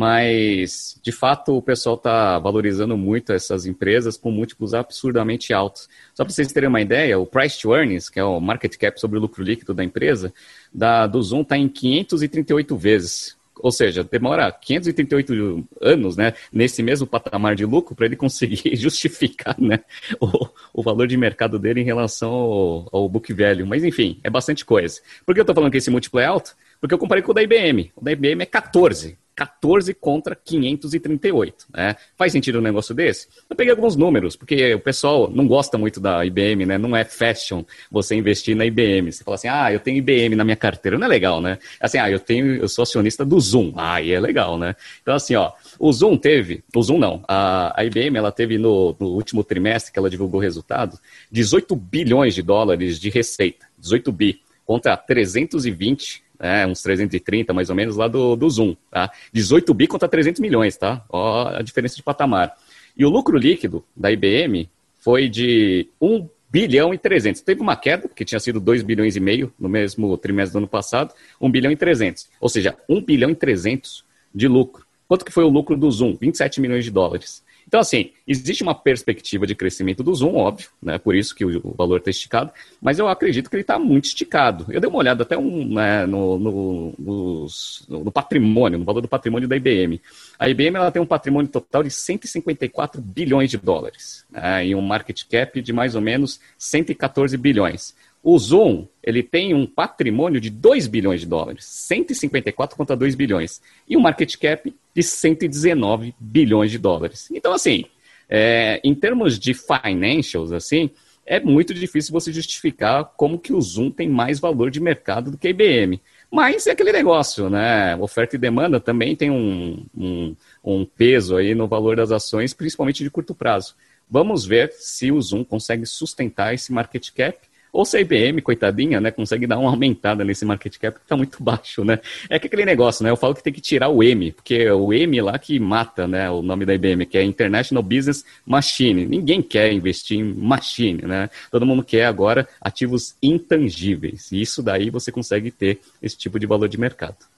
[0.00, 5.90] Mas, de fato, o pessoal está valorizando muito essas empresas com múltiplos absurdamente altos.
[6.14, 8.98] Só para vocês terem uma ideia, o price to earnings, que é o market cap
[8.98, 10.32] sobre o lucro líquido da empresa,
[10.72, 17.06] da, do Zoom está em 538 vezes ou seja, demora 538 anos, né, nesse mesmo
[17.06, 19.80] patamar de lucro para ele conseguir justificar, né,
[20.18, 23.66] o, o, valor de mercado dele em relação ao, ao book value.
[23.66, 25.02] Mas enfim, é bastante coisa.
[25.26, 26.56] Por que eu estou falando que esse múltiplo é alto?
[26.80, 27.92] Porque eu comparei com o da IBM.
[27.94, 29.18] O da IBM é 14.
[29.40, 31.68] 14 contra 538.
[31.72, 31.96] Né?
[32.14, 33.26] Faz sentido um negócio desse?
[33.48, 36.76] Eu peguei alguns números, porque o pessoal não gosta muito da IBM, né?
[36.76, 39.10] Não é fashion você investir na IBM.
[39.10, 40.98] Você fala assim, ah, eu tenho IBM na minha carteira.
[40.98, 41.58] Não é legal, né?
[41.80, 43.72] Assim, ah, eu tenho, eu sou acionista do Zoom.
[43.76, 44.76] Ah, e é legal, né?
[45.00, 48.94] Então, assim, ó, o Zoom teve, o Zoom não, a, a IBM, ela teve no,
[49.00, 50.98] no último trimestre que ela divulgou o resultado,
[51.32, 53.64] 18 bilhões de dólares de receita.
[53.78, 59.10] 18 bi contra 320 é, uns 330 mais ou menos lá do, do Zoom, tá?
[59.32, 61.04] 18 bi contra 300 milhões, tá?
[61.08, 62.56] Ó a diferença de patamar.
[62.96, 67.40] E o lucro líquido da IBM foi de 1 bilhão e 300.
[67.42, 70.68] Teve uma queda, porque tinha sido 2 bilhões e meio no mesmo trimestre do ano
[70.68, 72.28] passado, 1 bilhão e 300.
[72.40, 74.84] Ou seja, 1 bilhão e 300 de lucro.
[75.06, 76.16] Quanto que foi o lucro do Zoom?
[76.20, 77.42] 27 milhões de dólares.
[77.70, 80.98] Então, assim, existe uma perspectiva de crescimento do Zoom, óbvio, né?
[80.98, 82.50] Por isso que o, valor está esticado,
[82.82, 84.66] mas eu acredito que ele está muito esticado.
[84.70, 87.46] Eu dei uma olhada até um, né, no, no, no,
[87.88, 90.00] no, patrimônio, no valor do patrimônio da IBM.
[90.36, 94.82] A IBM ela tem um patrimônio total de 154 bilhões de dólares né, e um
[94.82, 97.94] market cap de mais ou menos 114 bilhões.
[98.20, 103.62] O Zoom, ele tem um patrimônio de 2 bilhões de dólares, 154 contra 2 bilhões,
[103.88, 107.28] e um market cap de 119 bilhões de dólares.
[107.30, 107.84] Então, assim,
[108.28, 110.90] é, em termos de financials, assim,
[111.26, 115.38] é muito difícil você justificar como que o Zoom tem mais valor de mercado do
[115.38, 116.00] que a IBM.
[116.30, 117.96] Mas é aquele negócio, né?
[117.96, 123.02] Oferta e demanda também tem um, um, um peso aí no valor das ações, principalmente
[123.02, 123.74] de curto prazo.
[124.08, 127.38] Vamos ver se o Zoom consegue sustentar esse market cap
[127.72, 131.16] ou se a IBM, coitadinha, né, consegue dar uma aumentada nesse market cap que está
[131.16, 131.98] muito baixo, né?
[132.28, 133.10] É que aquele negócio, né?
[133.10, 136.06] Eu falo que tem que tirar o M, porque é o M lá que mata,
[136.06, 139.06] né, o nome da IBM, que é International Business Machine.
[139.06, 141.30] Ninguém quer investir em machine, né?
[141.50, 144.32] Todo mundo quer agora ativos intangíveis.
[144.32, 147.29] E isso daí você consegue ter esse tipo de valor de mercado.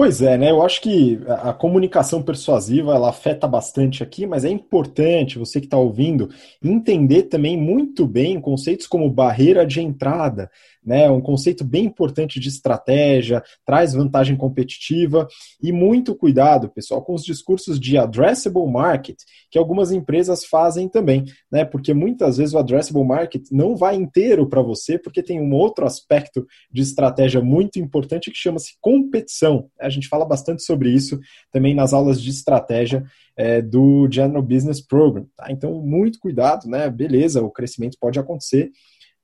[0.00, 0.50] Pois é, né?
[0.50, 5.66] Eu acho que a comunicação persuasiva ela afeta bastante aqui, mas é importante você que
[5.66, 6.30] está ouvindo
[6.64, 10.50] entender também muito bem conceitos como barreira de entrada,
[10.84, 11.10] né?
[11.10, 15.26] Um conceito bem importante de estratégia, traz vantagem competitiva
[15.62, 19.18] e muito cuidado, pessoal, com os discursos de addressable market,
[19.50, 21.64] que algumas empresas fazem também, né?
[21.64, 25.84] Porque muitas vezes o addressable market não vai inteiro para você, porque tem um outro
[25.84, 29.68] aspecto de estratégia muito importante que chama-se competição.
[29.80, 31.18] A gente fala bastante sobre isso
[31.52, 33.04] também nas aulas de estratégia
[33.36, 35.26] é, do General Business Program.
[35.36, 35.46] Tá?
[35.50, 36.90] Então, muito cuidado, né?
[36.90, 38.70] Beleza, o crescimento pode acontecer,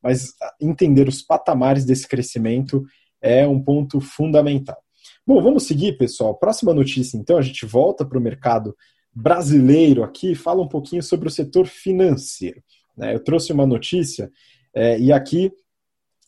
[0.07, 2.85] mas entender os patamares desse crescimento
[3.21, 4.77] é um ponto fundamental.
[5.27, 6.37] Bom, vamos seguir, pessoal.
[6.37, 8.77] Próxima notícia, então, a gente volta para o mercado
[9.13, 12.63] brasileiro aqui, fala um pouquinho sobre o setor financeiro.
[12.97, 13.17] Né?
[13.17, 14.31] Eu trouxe uma notícia
[14.73, 15.51] é, e aqui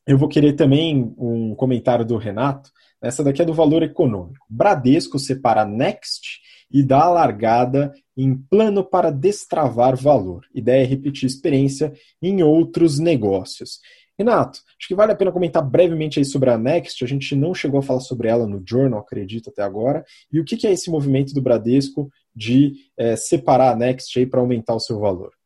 [0.05, 2.73] eu vou querer também um comentário do Renato.
[3.01, 4.45] Essa daqui é do valor econômico.
[4.51, 10.45] Bradesco separa Next e dá a largada em plano para destravar valor.
[10.53, 13.79] Ideia é repetir experiência em outros negócios.
[14.19, 17.05] Renato, acho que vale a pena comentar brevemente aí sobre a Next.
[17.05, 20.05] A gente não chegou a falar sobre ela no Journal, acredito, até agora.
[20.33, 24.75] E o que é esse movimento do Bradesco de é, separar a Next para aumentar
[24.75, 25.38] o seu valor?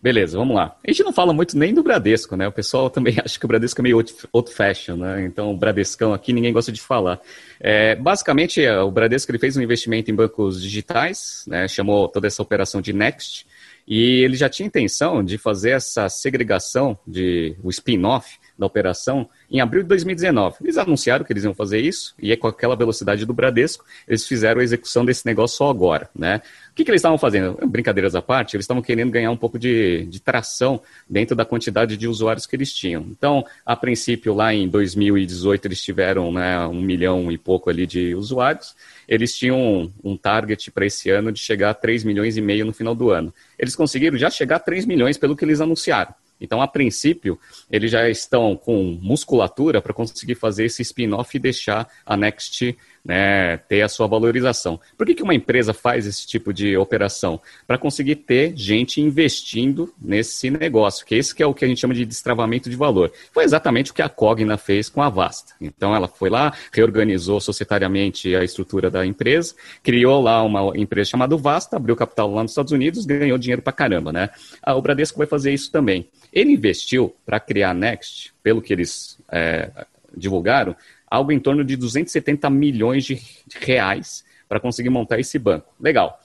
[0.00, 0.76] Beleza, vamos lá.
[0.86, 2.46] A gente não fala muito nem do Bradesco, né?
[2.46, 5.24] O pessoal também acha que o Bradesco é meio old fashion, né?
[5.24, 7.20] Então, o Bradescão aqui ninguém gosta de falar.
[7.58, 11.66] É, basicamente, é, o Bradesco ele fez um investimento em bancos digitais, né?
[11.66, 13.44] chamou toda essa operação de Next,
[13.88, 19.60] e ele já tinha intenção de fazer essa segregação, de o spin-off da operação, em
[19.60, 20.56] abril de 2019.
[20.62, 24.26] Eles anunciaram que eles iam fazer isso, e é com aquela velocidade do Bradesco, eles
[24.26, 26.42] fizeram a execução desse negócio só agora, né?
[26.70, 27.58] O que, que eles estavam fazendo?
[27.66, 31.96] Brincadeiras à parte, eles estavam querendo ganhar um pouco de, de tração dentro da quantidade
[31.96, 33.02] de usuários que eles tinham.
[33.10, 38.14] Então, a princípio, lá em 2018, eles tiveram né, um milhão e pouco ali de
[38.14, 38.76] usuários,
[39.08, 42.72] eles tinham um, target para esse ano de chegar a 3 milhões e meio no
[42.72, 43.32] final do ano.
[43.58, 46.14] Eles conseguiram já chegar a 3 milhões pelo que eles anunciaram.
[46.40, 47.38] Então, a princípio,
[47.70, 52.76] eles já estão com musculatura para conseguir fazer esse spin-off e deixar a Next
[53.08, 54.78] né, ter a sua valorização.
[54.94, 57.40] Por que, que uma empresa faz esse tipo de operação?
[57.66, 61.80] Para conseguir ter gente investindo nesse negócio, que esse que é o que a gente
[61.80, 63.10] chama de destravamento de valor.
[63.32, 65.54] Foi exatamente o que a Cogna fez com a Vasta.
[65.58, 71.34] Então ela foi lá, reorganizou societariamente a estrutura da empresa, criou lá uma empresa chamada
[71.34, 74.28] Vasta, abriu capital lá nos Estados Unidos, ganhou dinheiro para caramba, né?
[74.66, 76.06] O Bradesco vai fazer isso também.
[76.30, 79.70] Ele investiu para criar a Next, pelo que eles é,
[80.14, 80.76] divulgaram,
[81.10, 83.20] algo em torno de 270 milhões de
[83.60, 85.74] reais para conseguir montar esse banco.
[85.80, 86.20] Legal.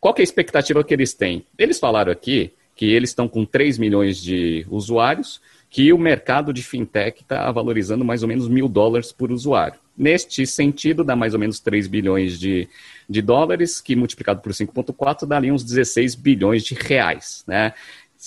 [0.00, 1.44] Qual é a expectativa que eles têm?
[1.58, 6.62] Eles falaram aqui que eles estão com 3 milhões de usuários, que o mercado de
[6.62, 9.78] fintech está valorizando mais ou menos mil dólares por usuário.
[9.96, 12.66] Neste sentido, dá mais ou menos 3 bilhões de,
[13.08, 17.44] de dólares, que multiplicado por 5,4 dá ali uns 16 bilhões de reais.
[17.46, 17.74] Né?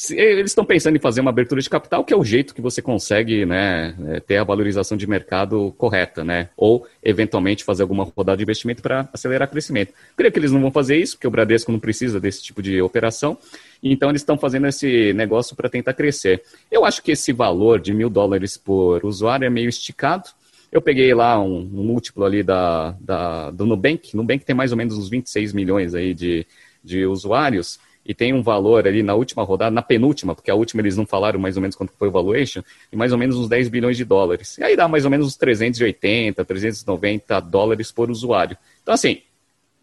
[0.09, 2.81] Eles estão pensando em fazer uma abertura de capital, que é o jeito que você
[2.81, 6.49] consegue né, é, ter a valorização de mercado correta, né?
[6.57, 9.93] Ou, eventualmente, fazer alguma rodada de investimento para acelerar o crescimento.
[10.17, 12.81] Creio que eles não vão fazer isso, porque o Bradesco não precisa desse tipo de
[12.81, 13.37] operação.
[13.83, 16.41] Então, eles estão fazendo esse negócio para tentar crescer.
[16.71, 20.27] Eu acho que esse valor de mil dólares por usuário é meio esticado.
[20.71, 24.17] Eu peguei lá um, um múltiplo ali da, da, do Nubank.
[24.17, 26.47] Nubank tem mais ou menos uns 26 milhões aí de,
[26.83, 30.81] de usuários e tem um valor ali na última rodada, na penúltima, porque a última
[30.81, 32.61] eles não falaram mais ou menos quanto foi o valuation,
[32.91, 34.57] e mais ou menos uns 10 bilhões de dólares.
[34.57, 38.57] E aí dá mais ou menos uns 380, 390 dólares por usuário.
[38.81, 39.21] Então, assim,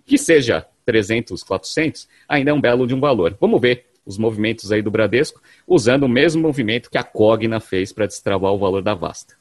[0.04, 3.36] que seja 300, 400, ainda é um belo de um valor.
[3.40, 7.92] Vamos ver os movimentos aí do Bradesco, usando o mesmo movimento que a Cogna fez
[7.92, 9.34] para destravar o valor da Vasta.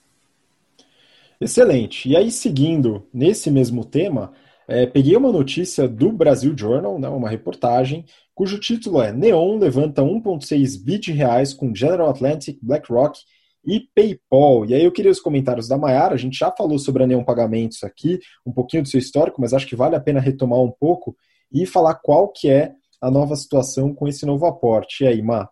[1.41, 2.09] Excelente.
[2.09, 4.33] E aí, seguindo nesse mesmo tema,
[4.69, 8.05] é, peguei uma notícia do Brasil Journal, né, uma reportagem,
[8.35, 13.19] cujo título é Neon levanta 1,6 bi de reais com General Atlantic, BlackRock
[13.65, 14.65] e PayPal.
[14.65, 17.23] E aí eu queria os comentários da Mayara, a gente já falou sobre a Neon
[17.23, 20.71] Pagamentos aqui, um pouquinho do seu histórico, mas acho que vale a pena retomar um
[20.71, 21.15] pouco
[21.51, 25.03] e falar qual que é a nova situação com esse novo aporte.
[25.03, 25.49] E aí, Má?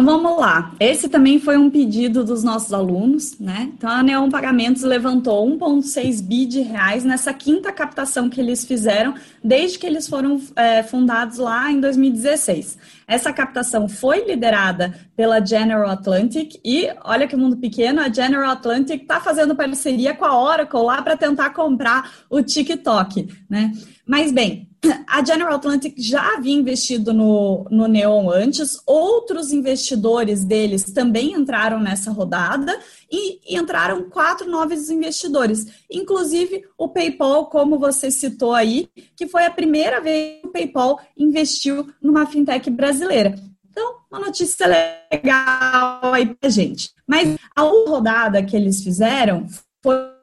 [0.00, 0.72] Então vamos lá.
[0.78, 3.68] Esse também foi um pedido dos nossos alunos, né?
[3.76, 9.14] Então a Neon Pagamentos levantou 1,6 bi de reais nessa quinta captação que eles fizeram
[9.42, 12.78] desde que eles foram é, fundados lá em 2016.
[13.08, 19.02] Essa captação foi liderada pela General Atlantic e olha que mundo pequeno, a General Atlantic
[19.02, 23.72] está fazendo parceria com a Oracle lá para tentar comprar o TikTok, né?
[24.06, 24.67] Mas bem,
[25.06, 31.80] a General Atlantic já havia investido no, no Neon antes, outros investidores deles também entraram
[31.80, 32.78] nessa rodada
[33.10, 39.44] e, e, entraram quatro novos investidores, inclusive o PayPal, como você citou aí, que foi
[39.44, 43.34] a primeira vez que o PayPal investiu numa fintech brasileira.
[43.70, 46.90] Então, uma notícia legal aí pra gente.
[47.06, 49.46] Mas a rodada que eles fizeram
[49.82, 50.17] foi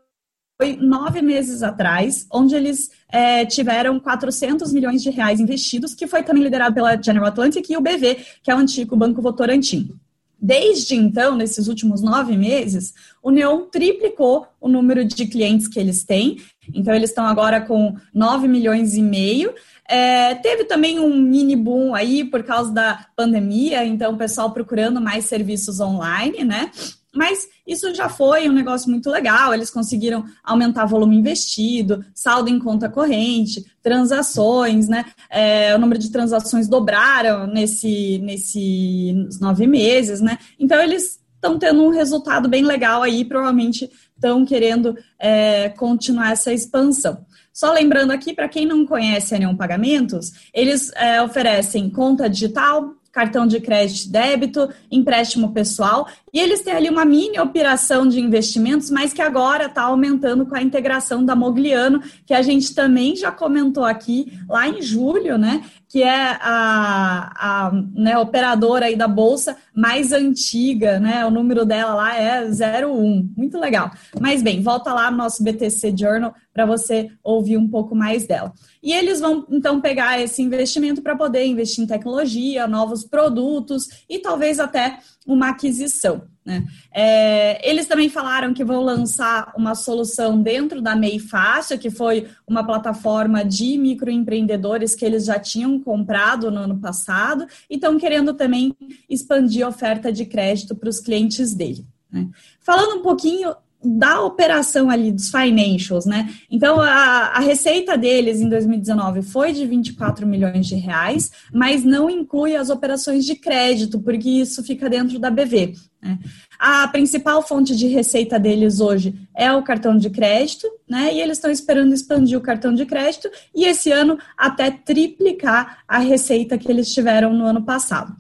[0.57, 6.23] foi nove meses atrás, onde eles é, tiveram 400 milhões de reais investidos, que foi
[6.23, 9.93] também liderado pela General Atlantic e o BV, que é o antigo Banco Votorantim.
[10.39, 16.03] Desde então, nesses últimos nove meses, o Neon triplicou o número de clientes que eles
[16.03, 16.37] têm.
[16.73, 19.53] Então, eles estão agora com 9 milhões e meio.
[19.87, 24.99] É, teve também um mini boom aí por causa da pandemia, então o pessoal procurando
[24.99, 26.71] mais serviços online, né?
[27.15, 29.53] Mas isso já foi um negócio muito legal.
[29.53, 35.05] Eles conseguiram aumentar volume investido, saldo em conta corrente, transações, né?
[35.29, 40.37] É, o número de transações dobraram nesse, nesses nove meses, né?
[40.59, 46.51] Então eles estão tendo um resultado bem legal aí, provavelmente estão querendo é, continuar essa
[46.51, 47.25] expansão.
[47.53, 52.93] Só lembrando aqui, para quem não conhece a Neon Pagamentos, eles é, oferecem conta digital,
[53.15, 58.91] cartão de crédito débito, empréstimo pessoal, e eles têm ali uma mini operação de investimentos,
[58.91, 63.31] mas que agora está aumentando com a integração da Mogliano, que a gente também já
[63.31, 65.63] comentou aqui lá em julho, né?
[65.95, 71.25] Que é a, a né, operadora aí da Bolsa mais antiga, né?
[71.25, 73.29] O número dela lá é 01.
[73.37, 73.89] Muito legal.
[74.19, 78.51] Mas bem, volta lá no nosso BTC Journal para você ouvir um pouco mais dela.
[78.83, 84.19] E eles vão então pegar esse investimento para poder investir em tecnologia, novos produtos e
[84.19, 86.23] talvez até uma aquisição.
[86.45, 86.63] Né?
[86.93, 92.27] É, eles também falaram que vão lançar uma solução dentro da MEI Fácil, que foi
[92.45, 98.33] uma plataforma de microempreendedores que eles já tinham comprado no ano passado e estão querendo
[98.35, 98.75] também
[99.09, 101.85] expandir a oferta de crédito para os clientes dele.
[102.11, 102.29] Né?
[102.61, 106.33] Falando um pouquinho da operação ali dos financials, né?
[106.49, 112.09] Então a, a, receita deles em 2019 foi de 24 milhões de reais, mas não
[112.09, 115.73] inclui as operações de crédito, porque isso fica dentro da BV.
[116.01, 116.19] Né?
[116.59, 121.13] A principal fonte de receita deles hoje é o cartão de crédito, né?
[121.13, 125.99] E eles estão esperando expandir o cartão de crédito e esse ano até triplicar a
[125.99, 128.15] receita que eles tiveram no ano passado.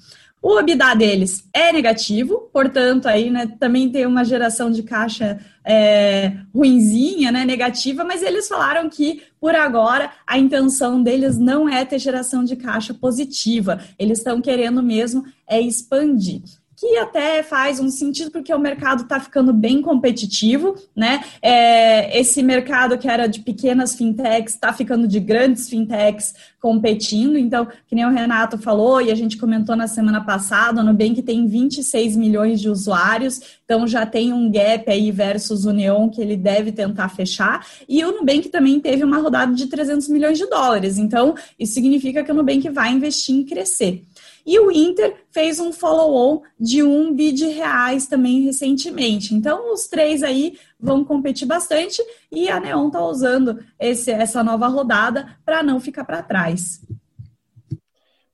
[0.47, 6.33] O EBITDA deles é negativo, portanto, aí né, também tem uma geração de caixa é,
[6.53, 11.99] ruinzinha, né, negativa, mas eles falaram que, por agora, a intenção deles não é ter
[11.99, 13.79] geração de caixa positiva.
[13.97, 16.41] Eles estão querendo mesmo é expandir
[16.77, 21.23] que até faz um sentido porque o mercado está ficando bem competitivo, né?
[21.41, 26.33] É, esse mercado que era de pequenas fintechs está ficando de grandes fintechs
[26.65, 27.37] competindo.
[27.37, 31.21] Então, que nem o Renato falou e a gente comentou na semana passada, o Nubank
[31.21, 36.19] tem 26 milhões de usuários, então já tem um gap aí versus o Neon que
[36.19, 37.63] ele deve tentar fechar.
[37.87, 40.97] E o Nubank também teve uma rodada de 300 milhões de dólares.
[40.97, 44.01] Então, isso significa que o Nubank vai investir em crescer.
[44.43, 49.35] E o Inter fez um follow-on de um bi de reais também recentemente.
[49.35, 54.67] Então, os três aí vão competir bastante e a Neon está usando esse, essa nova
[54.67, 56.81] rodada para não ficar para trás.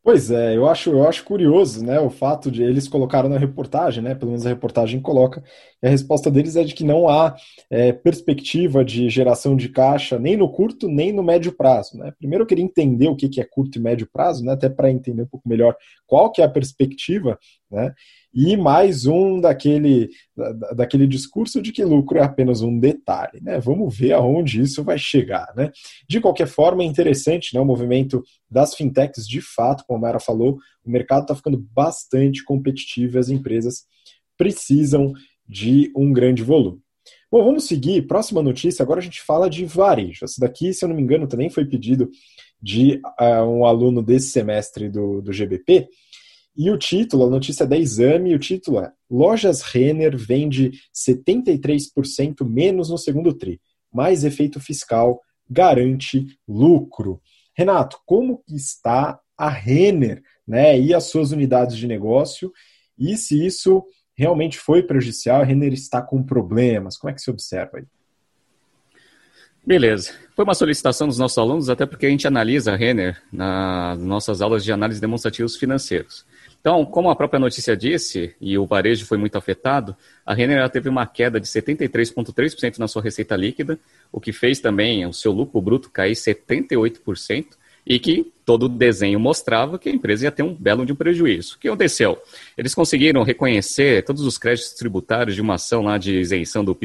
[0.04, 4.04] Pois é, eu acho, eu acho curioso, né, o fato de eles colocaram na reportagem,
[4.04, 5.44] né, pelo menos a reportagem coloca,
[5.82, 7.36] e a resposta deles é de que não há
[7.70, 12.12] é, perspectiva de geração de caixa nem no curto nem no médio prazo, né.
[12.18, 15.22] Primeiro eu queria entender o que é curto e médio prazo, né, até para entender
[15.22, 15.76] um pouco melhor
[16.08, 17.38] qual que é a perspectiva,
[17.70, 17.94] né,
[18.34, 20.10] e mais um daquele,
[20.76, 23.42] daquele discurso de que lucro é apenas um detalhe.
[23.42, 23.60] Né?
[23.60, 25.52] Vamos ver aonde isso vai chegar.
[25.56, 25.72] Né?
[26.08, 30.20] De qualquer forma, é interessante né, o movimento das fintechs, de fato, como a Mara
[30.20, 33.84] falou, o mercado está ficando bastante competitivo e as empresas
[34.38, 35.14] precisam
[35.48, 36.80] de um grande volume.
[37.30, 38.08] Bom, vamos seguir.
[38.08, 40.26] Próxima notícia, agora a gente fala de varejo.
[40.26, 42.10] Essa daqui, se eu não me engano, também foi pedido
[42.62, 45.88] de uh, um aluno desse semestre do, do GBP.
[46.56, 52.90] E o título, a notícia da Exame, o título é Lojas Renner vende 73% menos
[52.90, 53.60] no segundo TRI.
[53.92, 57.22] Mais efeito fiscal garante lucro.
[57.56, 62.52] Renato, como está a Renner né, e as suas unidades de negócio?
[62.98, 63.84] E se isso
[64.16, 66.98] realmente foi prejudicial, a Renner está com problemas?
[66.98, 67.86] Como é que se observa aí?
[69.66, 70.14] Beleza.
[70.36, 74.42] Foi uma solicitação dos nossos alunos, até porque a gente analisa a Renner nas nossas
[74.42, 76.26] aulas de análise demonstrativos financeiros.
[76.62, 80.88] Então, como a própria notícia disse, e o varejo foi muito afetado, a Renner teve
[80.88, 83.80] uma queda de 73,3% na sua receita líquida,
[84.12, 87.60] o que fez também o seu lucro bruto cair 78%.
[87.86, 90.96] E que todo o desenho mostrava que a empresa ia ter um belo de um
[90.96, 91.56] prejuízo.
[91.56, 92.22] O que aconteceu?
[92.58, 96.78] Eles conseguiram reconhecer todos os créditos tributários de uma ação lá de isenção do,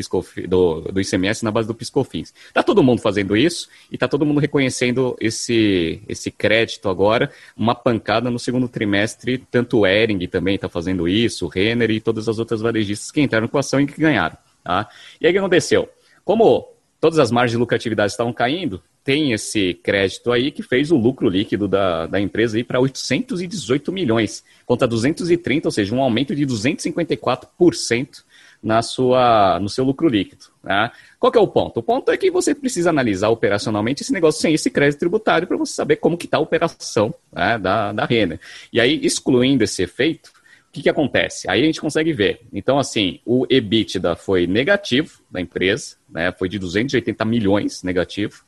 [0.49, 2.33] do, do ICMS na base do Piscofins.
[2.47, 7.75] Está todo mundo fazendo isso e está todo mundo reconhecendo esse, esse crédito agora, uma
[7.75, 12.29] pancada no segundo trimestre, tanto o Ering também está fazendo isso, o Renner e todas
[12.29, 14.37] as outras varejistas que entraram com a ação e que ganharam.
[14.63, 14.89] Tá?
[15.21, 15.89] E aí o que aconteceu?
[16.25, 16.69] Como
[17.01, 21.29] todas as margens de lucratividade estavam caindo, tem esse crédito aí que fez o lucro
[21.29, 28.25] líquido da, da empresa para 818 milhões, contra 230, ou seja, um aumento de 254%
[28.61, 30.47] na sua, no seu lucro líquido.
[30.61, 30.91] Né?
[31.21, 31.79] Qual é o ponto?
[31.79, 35.57] O ponto é que você precisa analisar operacionalmente esse negócio sem esse crédito tributário para
[35.57, 38.41] você saber como que está a operação né, da, da Renner.
[38.73, 40.33] E aí, excluindo esse efeito,
[40.69, 41.49] o que, que acontece?
[41.49, 42.41] Aí a gente consegue ver.
[42.53, 48.45] Então, assim, o EBITDA foi negativo da empresa, né, foi de 280 milhões negativo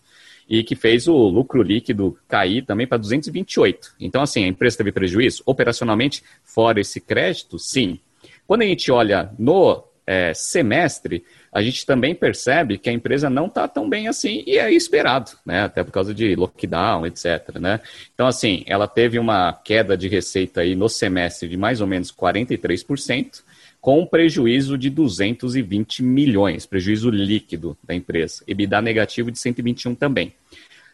[0.49, 3.95] e que fez o lucro líquido cair também para 228.
[4.01, 5.43] Então, assim, a empresa teve prejuízo?
[5.45, 8.01] Operacionalmente, fora esse crédito, sim.
[8.47, 11.23] Quando a gente olha no é, semestre,
[11.53, 15.33] a gente também percebe que a empresa não está tão bem assim e é esperado,
[15.45, 15.65] né?
[15.65, 17.59] Até por causa de lockdown, etc.
[17.61, 17.81] Né?
[18.15, 22.11] Então, assim, ela teve uma queda de receita aí no semestre de mais ou menos
[22.11, 23.43] 43%,
[23.89, 28.45] com prejuízo de 220 milhões, prejuízo líquido da empresa.
[28.47, 30.35] EBITDA negativo de 121 também.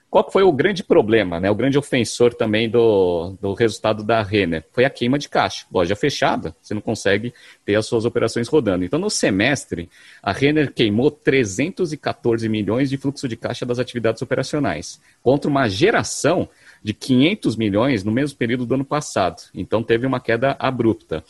[0.09, 1.51] Qual foi o grande problema, né?
[1.51, 4.65] o grande ofensor também do, do resultado da Renner?
[4.73, 5.67] Foi a queima de caixa.
[5.73, 7.35] Loja fechada, você não consegue
[7.65, 8.85] ter as suas operações rodando.
[8.85, 9.91] Então, no semestre,
[10.23, 16.49] a Renner queimou 314 milhões de fluxo de caixa das atividades operacionais, contra uma geração
[16.81, 19.43] de 500 milhões no mesmo período do ano passado.
[19.53, 21.25] Então, teve uma queda abrupta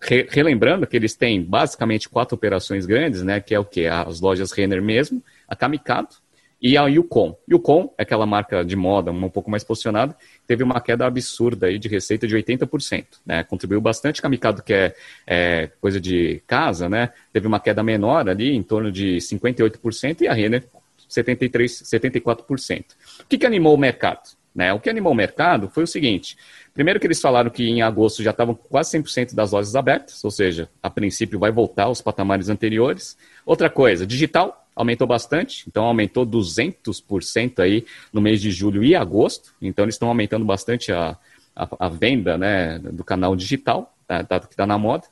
[0.00, 3.40] relembrando que eles têm basicamente quatro operações grandes, né?
[3.40, 3.86] Que é o que?
[3.86, 6.16] As lojas Renner mesmo, a Kamikado
[6.60, 7.36] e a Yukon.
[7.50, 10.14] Yukon é aquela marca de moda um pouco mais posicionada,
[10.46, 13.42] teve uma queda absurda aí de receita de 80%, né?
[13.44, 14.20] Contribuiu bastante.
[14.20, 14.94] Kamikado, que é,
[15.26, 17.10] é coisa de casa, né?
[17.32, 20.64] Teve uma queda menor ali, em torno de 58%, e a Renner
[21.08, 22.84] 73, 74%.
[23.20, 24.40] O que, que animou o mercado?
[24.54, 24.72] Né?
[24.72, 26.36] O que animou o mercado foi o seguinte:
[26.74, 30.30] primeiro que eles falaram que em agosto já estavam quase 100% das lojas abertas, ou
[30.30, 33.16] seja, a princípio vai voltar aos patamares anteriores.
[33.44, 39.52] Outra coisa, digital aumentou bastante, então aumentou 200% aí no mês de julho e agosto,
[39.60, 41.16] então eles estão aumentando bastante a,
[41.54, 45.04] a, a venda né, do canal digital, tá, tá, que está na moda.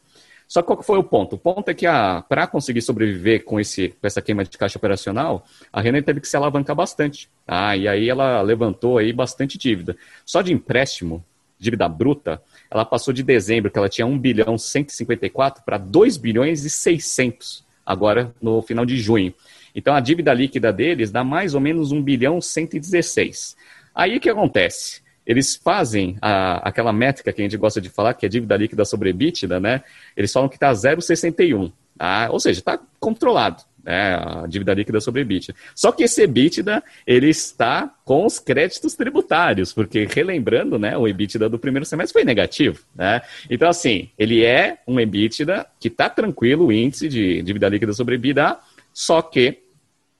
[0.48, 1.36] Só que qual foi o ponto?
[1.36, 1.84] O ponto é que
[2.26, 6.28] para conseguir sobreviver com, esse, com essa queima de caixa operacional, a Renner teve que
[6.28, 7.28] se alavancar bastante.
[7.44, 7.76] Tá?
[7.76, 9.94] E aí ela levantou aí bastante dívida.
[10.24, 11.22] Só de empréstimo,
[11.58, 12.40] dívida bruta,
[12.70, 17.64] ela passou de dezembro, que ela tinha 1 bilhão 154 para 2 bilhões e 600
[17.84, 19.34] agora no final de junho.
[19.74, 23.56] Então a dívida líquida deles dá mais ou menos 1 bilhão 116.
[23.94, 25.02] Aí o que acontece?
[25.28, 28.82] eles fazem a, aquela métrica que a gente gosta de falar, que é dívida líquida
[28.86, 29.82] sobre EBITDA, né?
[30.16, 31.70] Eles falam que está 0,61.
[31.98, 32.28] Tá?
[32.30, 33.62] Ou seja, está controlado.
[33.88, 35.54] Né, a dívida líquida sobre EBITDA.
[35.74, 41.48] Só que esse EBITDA, ele está com os créditos tributários, porque relembrando, né, o EBITDA
[41.48, 43.22] do primeiro semestre foi negativo, né?
[43.48, 48.16] Então, assim, ele é um EBITDA que está tranquilo, o índice de dívida líquida sobre
[48.16, 48.58] EBITDA,
[48.92, 49.62] só que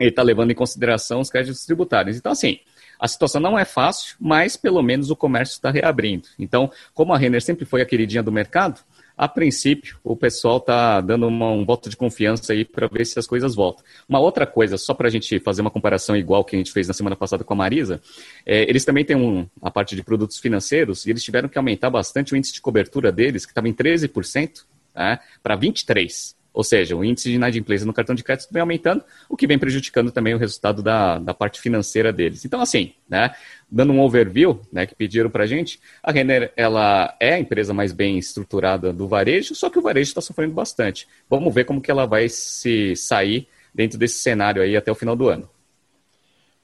[0.00, 2.16] ele está levando em consideração os créditos tributários.
[2.16, 2.60] Então, assim,
[2.98, 6.26] a situação não é fácil, mas pelo menos o comércio está reabrindo.
[6.38, 8.80] Então, como a Renner sempre foi a queridinha do mercado,
[9.18, 13.18] a princípio o pessoal está dando uma, um voto de confiança aí para ver se
[13.18, 13.84] as coisas voltam.
[14.08, 16.86] Uma outra coisa, só para a gente fazer uma comparação igual que a gente fez
[16.86, 18.00] na semana passada com a Marisa,
[18.46, 21.90] é, eles também têm um, a parte de produtos financeiros e eles tiveram que aumentar
[21.90, 24.64] bastante o índice de cobertura deles, que estava em 13%,
[24.94, 26.37] né, para 23%.
[26.52, 29.58] Ou seja, o índice de inadimplência no cartão de crédito vem aumentando, o que vem
[29.58, 32.44] prejudicando também o resultado da, da parte financeira deles.
[32.44, 33.32] Então, assim, né,
[33.70, 37.72] dando um overview né, que pediram para a gente, a Renner ela é a empresa
[37.72, 41.06] mais bem estruturada do varejo, só que o varejo está sofrendo bastante.
[41.28, 45.14] Vamos ver como que ela vai se sair dentro desse cenário aí até o final
[45.14, 45.48] do ano.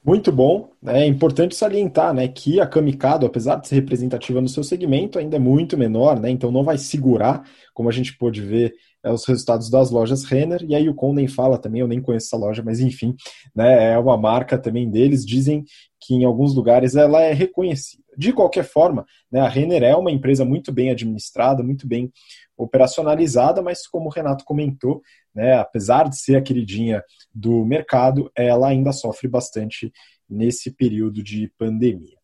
[0.05, 0.69] Muito bom.
[0.85, 5.37] É importante salientar né, que a Kamikado, apesar de ser representativa no seu segmento, ainda
[5.37, 8.75] é muito menor, né, então não vai segurar, como a gente pôde ver
[9.05, 12.25] é, os resultados das lojas Renner, e aí o Conden fala também, eu nem conheço
[12.25, 13.15] essa loja, mas enfim,
[13.55, 15.63] né, é uma marca também deles, dizem
[16.01, 18.03] que em alguns lugares ela é reconhecida.
[18.17, 22.11] De qualquer forma, né, a Renner é uma empresa muito bem administrada, muito bem
[22.57, 25.01] operacionalizada, mas como o Renato comentou,
[25.33, 27.03] né, apesar de ser a queridinha
[27.33, 29.91] do mercado, ela ainda sofre bastante
[30.27, 32.17] nesse período de pandemia.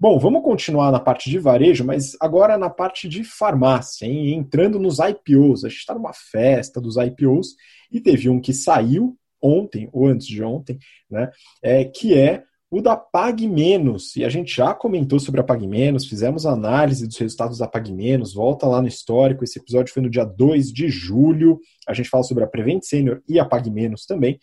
[0.00, 4.32] Bom, vamos continuar na parte de varejo, mas agora na parte de farmácia, hein?
[4.32, 5.64] entrando nos IPOs.
[5.64, 7.56] A gente está numa festa dos IPOs
[7.90, 10.78] e teve um que saiu ontem, ou antes de ontem,
[11.10, 11.28] né?
[11.60, 14.14] É, que é o da Pag Menos.
[14.14, 17.92] E a gente já comentou sobre a Pag Menos, fizemos análise dos resultados da Pag
[17.92, 19.42] Menos, volta lá no histórico.
[19.42, 21.58] Esse episódio foi no dia 2 de julho.
[21.88, 24.38] A gente fala sobre a Prevent Senior e a Pag Menos também.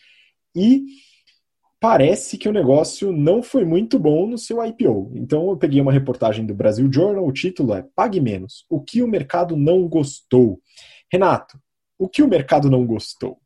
[0.54, 0.84] E
[1.86, 5.12] parece que o negócio não foi muito bom no seu IPO.
[5.14, 9.04] Então eu peguei uma reportagem do Brasil Journal, o título é Pague Menos, o que
[9.04, 10.60] o mercado não gostou.
[11.14, 11.60] Renato,
[11.96, 13.38] o que o mercado não gostou?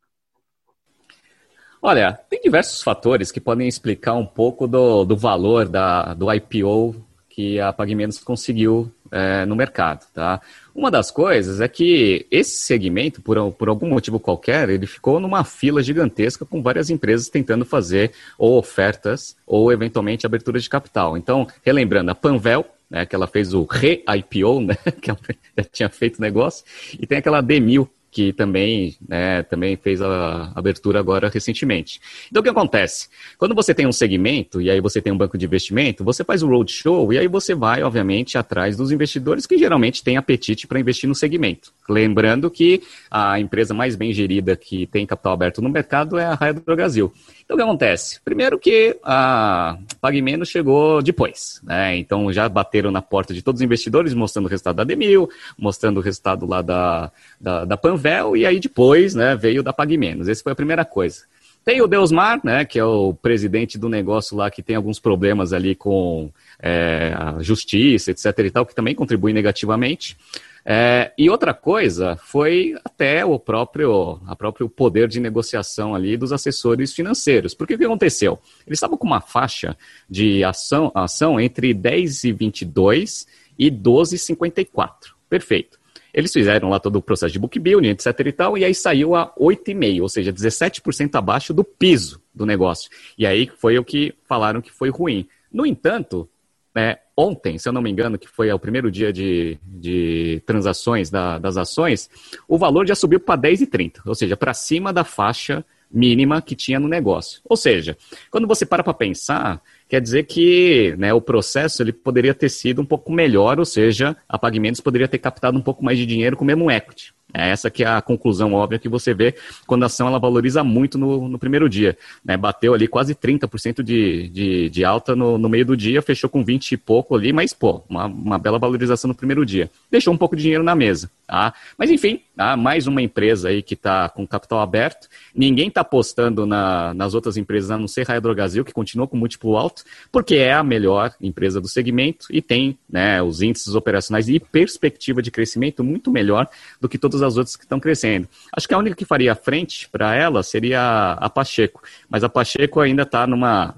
[1.82, 6.96] Olha, tem diversos fatores que podem explicar um pouco do, do valor da, do IPO
[7.28, 10.40] que a PagMenos conseguiu é, no mercado, tá?
[10.74, 15.44] Uma das coisas é que esse segmento, por, por algum motivo qualquer, ele ficou numa
[15.44, 21.16] fila gigantesca com várias empresas tentando fazer ou ofertas ou eventualmente abertura de capital.
[21.16, 25.18] Então, relembrando, a Panvel, né, que ela fez o re-IPO, né, que ela
[25.56, 26.64] já tinha feito negócio,
[26.98, 32.00] e tem aquela Demil, que também, né, também fez a abertura agora recentemente.
[32.28, 33.08] Então, o que acontece?
[33.38, 36.42] Quando você tem um segmento, e aí você tem um banco de investimento, você faz
[36.42, 40.80] o roadshow, e aí você vai, obviamente, atrás dos investidores que geralmente têm apetite para
[40.80, 41.72] investir no segmento.
[41.88, 46.34] Lembrando que a empresa mais bem gerida que tem capital aberto no mercado é a
[46.34, 47.12] Raia do Brasil.
[47.44, 48.20] Então, o que acontece?
[48.24, 51.96] Primeiro que a PagMenos chegou depois, né?
[51.96, 55.98] Então, já bateram na porta de todos os investidores, mostrando o resultado da Demil, mostrando
[55.98, 57.99] o resultado lá da, da, da Panvel,
[58.36, 60.28] e aí depois, né, veio da PagMenos.
[60.28, 61.22] Essa foi a primeira coisa.
[61.64, 65.52] Tem o Deusmar, né, que é o presidente do negócio lá, que tem alguns problemas
[65.52, 70.16] ali com é, a justiça, etc e tal, que também contribui negativamente.
[70.64, 76.32] É, e outra coisa foi até o próprio, a próprio poder de negociação ali dos
[76.32, 77.54] assessores financeiros.
[77.54, 78.38] Porque o que aconteceu?
[78.66, 79.76] Eles estavam com uma faixa
[80.08, 83.26] de ação, ação entre 10 e 22
[83.58, 85.14] e 12 e 54.
[85.28, 85.79] Perfeito.
[86.12, 89.14] Eles fizeram lá todo o processo de book building, etc e tal, e aí saiu
[89.14, 92.90] a 8,5, ou seja, 17% abaixo do piso do negócio.
[93.16, 95.28] E aí foi o que falaram que foi ruim.
[95.52, 96.28] No entanto,
[96.74, 101.10] né, ontem, se eu não me engano, que foi o primeiro dia de, de transações
[101.10, 102.08] da, das ações,
[102.48, 106.78] o valor já subiu para 10,30, ou seja, para cima da faixa mínima que tinha
[106.78, 107.40] no negócio.
[107.44, 107.96] Ou seja,
[108.30, 112.80] quando você para para pensar, quer dizer que né, o processo ele poderia ter sido
[112.80, 116.36] um pouco melhor, ou seja, a Pagamentos poderia ter captado um pouco mais de dinheiro
[116.36, 117.12] com o mesmo equity.
[117.32, 119.34] É essa que é a conclusão óbvia que você vê
[119.66, 121.96] quando a ação ela valoriza muito no, no primeiro dia.
[122.24, 122.36] Né?
[122.36, 126.44] Bateu ali quase 30% de, de, de alta no, no, meio do dia, fechou com
[126.44, 129.70] 20 e pouco ali, mas, pô, uma, uma bela valorização no primeiro dia.
[129.90, 131.10] Deixou um pouco de dinheiro na mesa.
[131.26, 131.54] Tá?
[131.78, 132.56] Mas, enfim, tá?
[132.56, 135.08] mais uma empresa aí que está com capital aberto.
[135.32, 139.16] Ninguém está apostando na, nas outras empresas, a não ser Raia Drogazil, que continua com
[139.16, 144.28] múltiplo alto, porque é a melhor empresa do segmento e tem né, os índices operacionais
[144.28, 146.48] e perspectiva de crescimento muito melhor
[146.80, 148.28] do que todas as outras que estão crescendo.
[148.56, 152.80] Acho que a única que faria frente para ela seria a Pacheco, mas a Pacheco
[152.80, 153.74] ainda está numa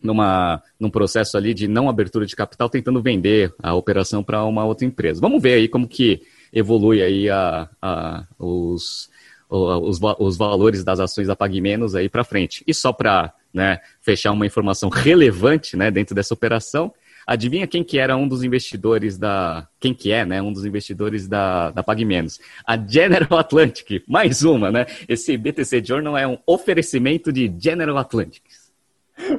[0.00, 4.64] numa, num processo ali de não abertura de capital, tentando vender a operação para uma
[4.64, 5.20] outra empresa.
[5.20, 6.22] Vamos ver aí como que
[6.52, 9.10] evolui aí a, a os,
[9.48, 12.62] os, os, valores das ações da PagMenos aí para frente.
[12.66, 16.92] E só para né, fechar uma informação relevante né, dentro dessa operação,
[17.28, 19.68] Adivinha quem que era um dos investidores da.
[19.78, 20.40] Quem que é, né?
[20.40, 22.40] Um dos investidores da, da PagMenos.
[22.66, 24.02] A General Atlantic.
[24.08, 24.86] Mais uma, né?
[25.06, 28.42] Esse BTC Journal é um oferecimento de General Atlantic.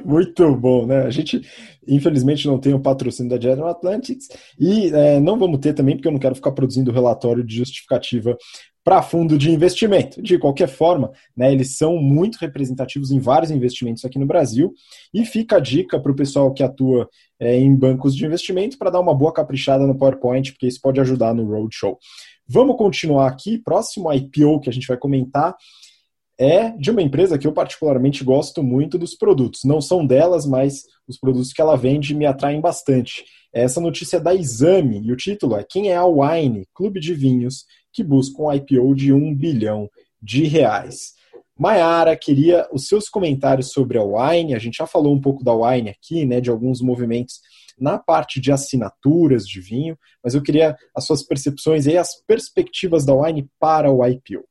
[0.04, 1.02] Muito bom, né?
[1.02, 1.42] A gente,
[1.88, 6.06] infelizmente, não tem o patrocínio da General Atlantics e é, não vamos ter também, porque
[6.06, 8.36] eu não quero ficar produzindo relatório de justificativa
[8.84, 10.22] para fundo de investimento.
[10.22, 14.72] De qualquer forma, né, eles são muito representativos em vários investimentos aqui no Brasil
[15.12, 17.08] e fica a dica para o pessoal que atua
[17.38, 21.00] é, em bancos de investimento para dar uma boa caprichada no PowerPoint, porque isso pode
[21.00, 21.98] ajudar no Roadshow.
[22.46, 23.58] Vamos continuar aqui.
[23.58, 25.54] Próximo IPO que a gente vai comentar
[26.38, 29.62] é de uma empresa que eu particularmente gosto muito dos produtos.
[29.62, 33.24] Não são delas, mas os produtos que ela vende me atraem bastante.
[33.52, 37.12] Essa notícia é da Exame e o título é Quem é a Wine, Clube de
[37.12, 39.88] Vinhos, que busca um IPO de um bilhão
[40.22, 41.14] de reais.
[41.58, 44.54] Maiara, queria os seus comentários sobre a Wine.
[44.54, 47.40] A gente já falou um pouco da Wine aqui, né, de alguns movimentos
[47.78, 53.04] na parte de assinaturas de vinho, mas eu queria as suas percepções e as perspectivas
[53.06, 54.44] da Wine para o IPO.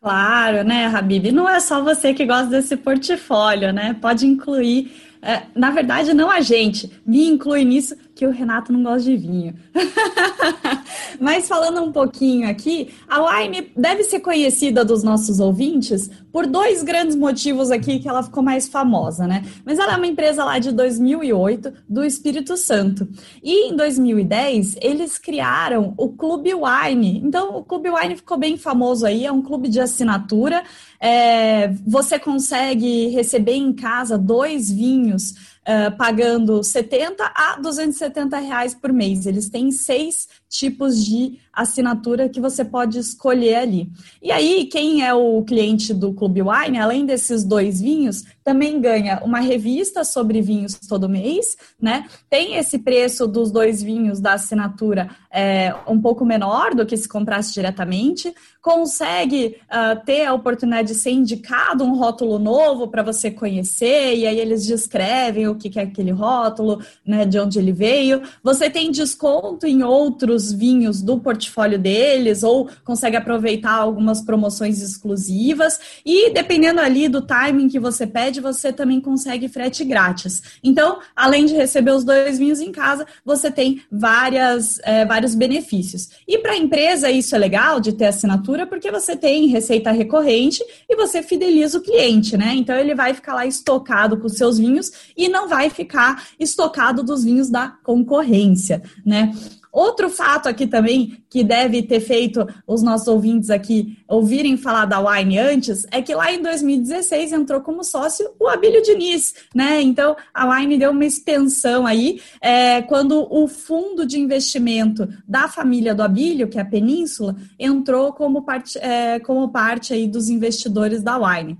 [0.00, 1.30] Claro, né, Habib?
[1.30, 3.94] Não é só você que gosta desse portfólio, né?
[4.00, 4.90] Pode incluir.
[5.20, 9.16] É, na verdade, não a gente, me inclui nisso, que o Renato não gosta de
[9.16, 9.54] vinho.
[11.18, 16.82] Mas falando um pouquinho aqui, a Wine deve ser conhecida dos nossos ouvintes por dois
[16.82, 19.42] grandes motivos aqui que ela ficou mais famosa, né?
[19.64, 23.08] Mas ela é uma empresa lá de 2008 do Espírito Santo.
[23.42, 27.22] E em 2010 eles criaram o Clube Wine.
[27.24, 30.62] Então o Clube Wine ficou bem famoso aí, é um clube de assinatura
[31.00, 35.34] é, você consegue receber em casa dois vinhos
[35.66, 39.26] uh, pagando 70 a 270 reais por mês.
[39.26, 43.88] Eles têm seis tipos de assinatura que você pode escolher ali.
[44.20, 49.20] E aí, quem é o cliente do Clube Wine, além desses dois vinhos, também ganha
[49.22, 52.06] uma revista sobre vinhos todo mês, né?
[52.28, 57.08] Tem esse preço dos dois vinhos da assinatura é, um pouco menor do que se
[57.08, 63.30] comprasse diretamente, consegue uh, ter a oportunidade de ser indicado um rótulo novo para você
[63.30, 68.22] conhecer, e aí eles descrevem o que é aquele rótulo, né, de onde ele veio.
[68.42, 75.78] Você tem desconto em outros vinhos do portfólio deles, ou consegue aproveitar algumas promoções exclusivas,
[76.04, 80.42] e dependendo ali do timing que você pede, você também consegue frete grátis.
[80.62, 86.08] Então, além de receber os dois vinhos em casa, você tem várias, é, vários benefícios.
[86.26, 90.64] E para a empresa, isso é legal de ter assinatura porque você tem receita recorrente
[90.88, 92.54] e você fideliza o cliente, né?
[92.54, 97.24] Então ele vai ficar lá estocado com seus vinhos e não vai ficar estocado dos
[97.24, 99.32] vinhos da concorrência, né?
[99.72, 104.98] Outro fato aqui também que deve ter feito os nossos ouvintes aqui ouvirem falar da
[105.00, 109.80] Wine antes é que lá em 2016 entrou como sócio o Abílio Diniz, né?
[109.80, 115.94] Então a Wine deu uma expansão aí é, quando o fundo de investimento da família
[115.94, 121.02] do Abílio, que é a Península, entrou como parte, é, como parte aí dos investidores
[121.02, 121.56] da Wine.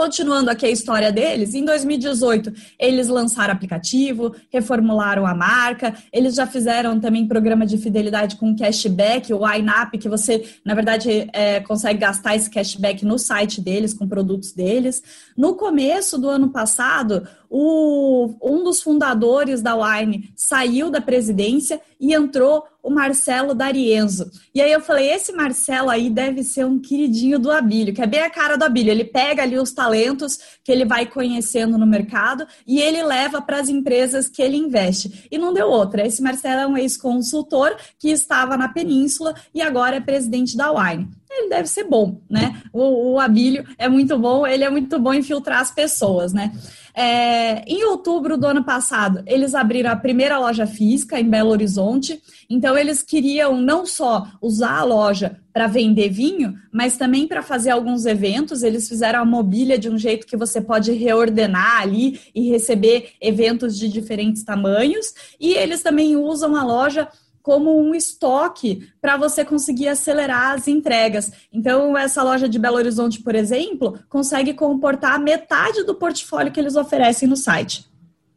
[0.00, 6.46] Continuando aqui a história deles, em 2018 eles lançaram aplicativo, reformularam a marca, eles já
[6.46, 11.98] fizeram também programa de fidelidade com cashback, o INAP, que você, na verdade, é, consegue
[11.98, 15.02] gastar esse cashback no site deles, com produtos deles.
[15.36, 22.14] No começo do ano passado, o, um dos fundadores da Wine saiu da presidência e
[22.14, 24.30] entrou o Marcelo D'Arienzo.
[24.54, 28.06] E aí eu falei, esse Marcelo aí deve ser um queridinho do Abílio, que é
[28.06, 28.92] bem a cara do Abílio.
[28.92, 33.58] Ele pega ali os talentos que ele vai conhecendo no mercado e ele leva para
[33.58, 35.28] as empresas que ele investe.
[35.30, 36.06] E não deu outra.
[36.06, 41.08] Esse Marcelo é um ex-consultor que estava na Península e agora é presidente da Wine
[41.32, 42.60] ele deve ser bom, né?
[42.72, 46.52] O, o Abílio é muito bom, ele é muito bom em filtrar as pessoas, né?
[46.94, 52.20] É, em outubro do ano passado, eles abriram a primeira loja física em Belo Horizonte.
[52.48, 57.70] Então, eles queriam não só usar a loja para vender vinho, mas também para fazer
[57.70, 58.62] alguns eventos.
[58.62, 63.78] Eles fizeram a mobília de um jeito que você pode reordenar ali e receber eventos
[63.78, 65.14] de diferentes tamanhos.
[65.38, 67.08] E eles também usam a loja
[67.42, 71.32] como um estoque para você conseguir acelerar as entregas.
[71.52, 76.76] Então, essa loja de Belo Horizonte, por exemplo, consegue comportar metade do portfólio que eles
[76.76, 77.88] oferecem no site.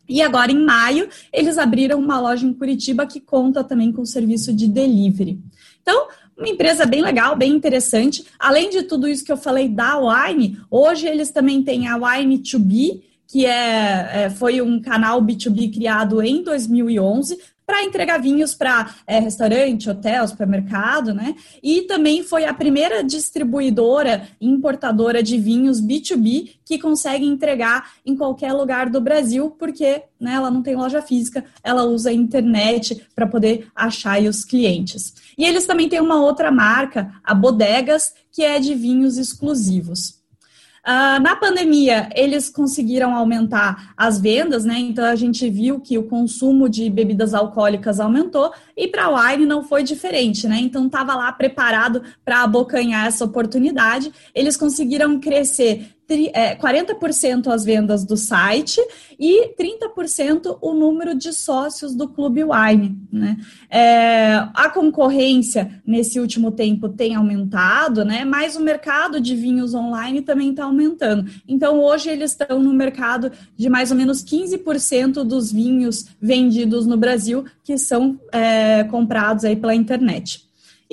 [0.07, 4.53] E agora, em maio, eles abriram uma loja em Curitiba que conta também com serviço
[4.53, 5.39] de delivery.
[5.81, 8.25] Então, uma empresa bem legal, bem interessante.
[8.39, 12.39] Além de tudo isso que eu falei da Wine, hoje eles também têm a Wine
[12.39, 18.53] to Be, que é, é, foi um canal B2B criado em 2011 para entregar vinhos
[18.53, 21.35] para é, restaurante, hotel, supermercado, né?
[21.61, 28.53] E também foi a primeira distribuidora importadora de vinhos B2B que consegue entregar em qualquer
[28.53, 33.27] lugar do Brasil, porque né, ela não tem loja física, ela usa a internet para
[33.27, 35.13] poder achar os clientes.
[35.37, 40.22] E eles também têm uma outra marca, a Bodegas, que é de vinhos exclusivos.
[40.85, 44.77] Uh, na pandemia, eles conseguiram aumentar as vendas, né?
[44.77, 49.45] Então a gente viu que o consumo de bebidas alcoólicas aumentou e para a Wine
[49.45, 50.57] não foi diferente, né?
[50.59, 54.11] Então estava lá preparado para abocanhar essa oportunidade.
[54.35, 58.79] Eles conseguiram crescer 40% é, as vendas do site
[59.19, 62.97] e 30% o número de sócios do Clube Wine.
[63.11, 63.37] Né?
[63.69, 68.25] É, a concorrência nesse último tempo tem aumentado, né?
[68.25, 71.29] mas o mercado de vinhos online também está aumentando.
[71.47, 76.97] Então, hoje eles estão no mercado de mais ou menos 15% dos vinhos vendidos no
[76.97, 80.42] Brasil que são é, comprados aí pela internet.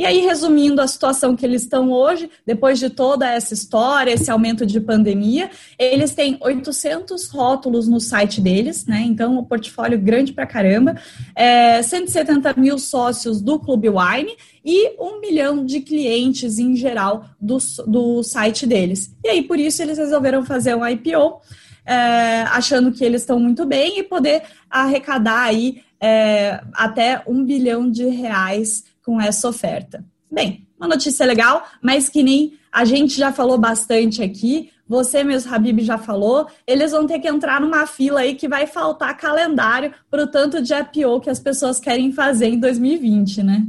[0.01, 4.31] E aí, resumindo a situação que eles estão hoje, depois de toda essa história, esse
[4.31, 9.03] aumento de pandemia, eles têm 800 rótulos no site deles, né?
[9.05, 10.97] Então, um portfólio grande pra caramba,
[11.35, 14.35] é, 170 mil sócios do Clube Wine
[14.65, 19.15] e um milhão de clientes em geral do, do site deles.
[19.23, 21.43] E aí, por isso, eles resolveram fazer um IPO,
[21.85, 27.91] é, achando que eles estão muito bem e poder arrecadar aí é, até um bilhão
[27.91, 30.05] de reais com essa oferta.
[30.31, 35.53] Bem, uma notícia legal, mas que nem a gente já falou bastante aqui, você mesmo,
[35.53, 39.93] Habib, já falou, eles vão ter que entrar numa fila aí que vai faltar calendário
[40.09, 43.67] para o tanto de IPO que as pessoas querem fazer em 2020, né?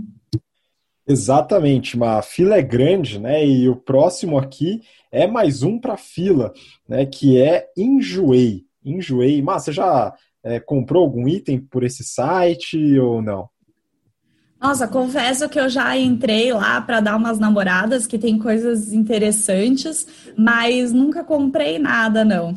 [1.08, 3.44] Exatamente, uma fila é grande, né?
[3.44, 4.82] E o próximo aqui
[5.12, 6.54] é mais um para fila,
[6.88, 7.08] né?
[7.08, 8.64] Que é Enjoei.
[8.86, 9.42] Enjoei.
[9.42, 10.14] Mas você já
[10.44, 13.50] é, comprou algum item por esse site ou não?
[14.62, 20.06] Nossa, confesso que eu já entrei lá para dar umas namoradas, que tem coisas interessantes,
[20.38, 22.56] mas nunca comprei nada, não.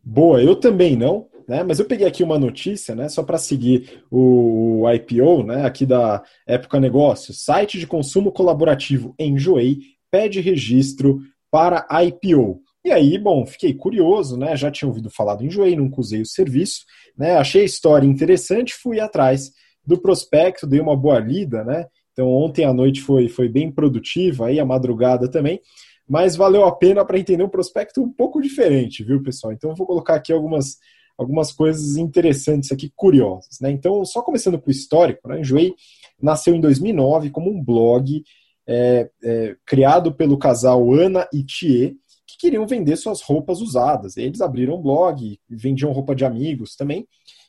[0.00, 1.64] Boa, eu também não, né?
[1.64, 3.08] Mas eu peguei aqui uma notícia, né?
[3.08, 5.66] Só para seguir o, IPO, né?
[5.66, 9.78] Aqui da Época Negócios, site de consumo colaborativo Enjoei
[10.08, 11.20] pede registro
[11.50, 12.60] para IPO.
[12.84, 14.56] E aí, bom, fiquei curioso, né?
[14.56, 16.84] Já tinha ouvido falar do Enjoei, nunca usei o serviço,
[17.18, 17.36] né?
[17.36, 19.50] Achei a história interessante, fui atrás
[19.86, 21.86] do prospecto, dei uma boa lida, né?
[22.12, 25.60] Então ontem à noite foi, foi bem produtiva, aí a madrugada também,
[26.08, 29.52] mas valeu a pena para entender um prospecto um pouco diferente, viu, pessoal?
[29.52, 30.78] Então eu vou colocar aqui algumas,
[31.18, 33.70] algumas coisas interessantes aqui, curiosas, né?
[33.70, 35.40] Então, só começando com o histórico, né?
[35.40, 35.74] Enjoei
[36.20, 38.22] nasceu em 2009 como um blog
[38.66, 41.94] é, é, criado pelo casal Ana e Thier,
[42.26, 44.16] que queriam vender suas roupas usadas.
[44.16, 47.06] Eles abriram um blog, vendiam roupa de amigos também,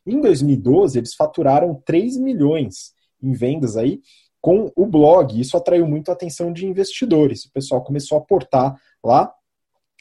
[0.08, 4.00] em 2012, eles faturaram 3 milhões em vendas aí
[4.40, 5.40] com o blog.
[5.40, 7.46] Isso atraiu muito a atenção de investidores.
[7.46, 9.34] O pessoal começou a aportar lá,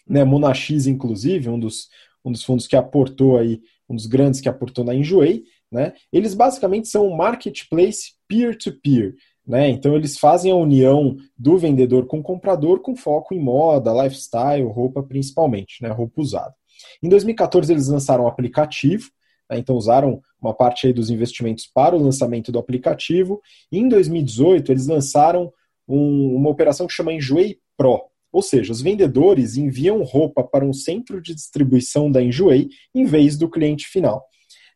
[0.09, 1.89] né, Monax, inclusive, um dos,
[2.25, 6.35] um dos fundos que aportou aí, um dos grandes que aportou na Enjoei, né, eles
[6.35, 9.13] basicamente são um marketplace peer-to-peer.
[9.13, 13.41] -peer, né, então eles fazem a união do vendedor com o comprador com foco em
[13.41, 16.55] moda, lifestyle, roupa principalmente, né, roupa usada.
[17.03, 19.11] Em 2014 eles lançaram um aplicativo?
[19.53, 23.41] Então usaram uma parte dos investimentos para o lançamento do aplicativo.
[23.71, 25.53] E em 2018 eles lançaram
[25.89, 28.03] um, uma operação que chama Enjoei Pro.
[28.33, 33.39] Ou seja, os vendedores enviam roupa para um centro de distribuição da Enjoei em vez
[33.39, 34.25] do cliente final.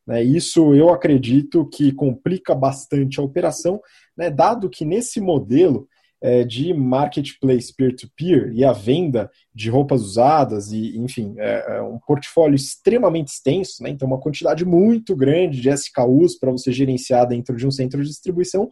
[0.07, 0.23] Né?
[0.23, 3.81] Isso eu acredito que complica bastante a operação,
[4.16, 4.31] né?
[4.31, 5.89] dado que nesse modelo
[6.23, 11.99] é, de marketplace peer-to-peer e a venda de roupas usadas e, enfim, é, é um
[11.99, 13.91] portfólio extremamente extenso, né?
[13.91, 18.09] então uma quantidade muito grande de SKUs para você gerenciar dentro de um centro de
[18.09, 18.68] distribuição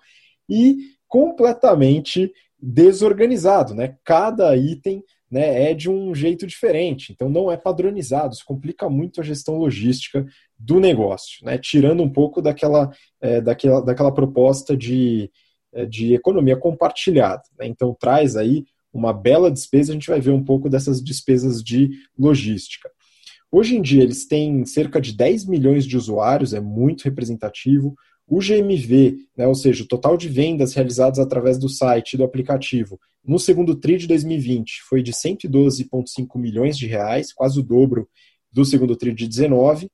[0.48, 0.76] e
[1.08, 2.30] completamente
[2.60, 3.96] desorganizado, né?
[4.04, 9.20] Cada item né, é de um jeito diferente, então não é padronizado, isso complica muito
[9.20, 10.26] a gestão logística
[10.58, 11.56] do negócio, né?
[11.56, 12.90] Tirando um pouco daquela,
[13.20, 15.30] é, daquela, daquela proposta de
[15.88, 17.42] de economia compartilhada.
[17.58, 17.66] Né?
[17.66, 21.90] Então, traz aí uma bela despesa, a gente vai ver um pouco dessas despesas de
[22.18, 22.90] logística.
[23.50, 27.94] Hoje em dia, eles têm cerca de 10 milhões de usuários, é muito representativo.
[28.26, 32.24] O GMV, né, ou seja, o total de vendas realizadas através do site e do
[32.24, 38.08] aplicativo, no segundo TRI de 2020 foi de 112,5 milhões de reais, quase o dobro
[38.52, 39.90] do segundo TRI de 19.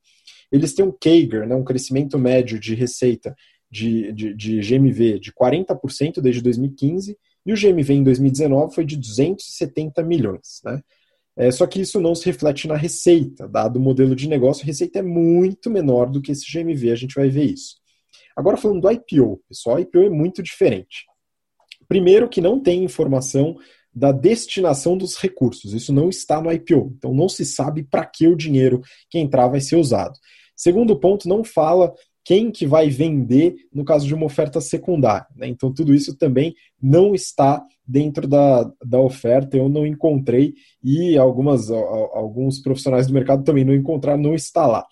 [0.50, 3.36] Eles têm um CAGR, né, um crescimento médio de receita
[3.74, 8.96] de, de, de GMV de 40% desde 2015 e o GMV em 2019 foi de
[8.96, 10.60] 270 milhões.
[10.64, 10.80] Né?
[11.36, 14.66] É, só que isso não se reflete na receita, dado o modelo de negócio, a
[14.66, 17.74] receita é muito menor do que esse GMV, a gente vai ver isso.
[18.36, 21.04] Agora falando do IPO, pessoal, IPO é muito diferente.
[21.88, 23.56] Primeiro que não tem informação
[23.92, 28.28] da destinação dos recursos, isso não está no IPO, então não se sabe para que
[28.28, 30.16] o dinheiro que entrar vai ser usado.
[30.56, 31.92] Segundo ponto, não fala
[32.24, 35.26] quem que vai vender no caso de uma oferta secundária.
[35.36, 35.46] Né?
[35.48, 41.70] Então, tudo isso também não está dentro da, da oferta, eu não encontrei, e algumas,
[41.70, 44.86] alguns profissionais do mercado também não encontraram, não está lá.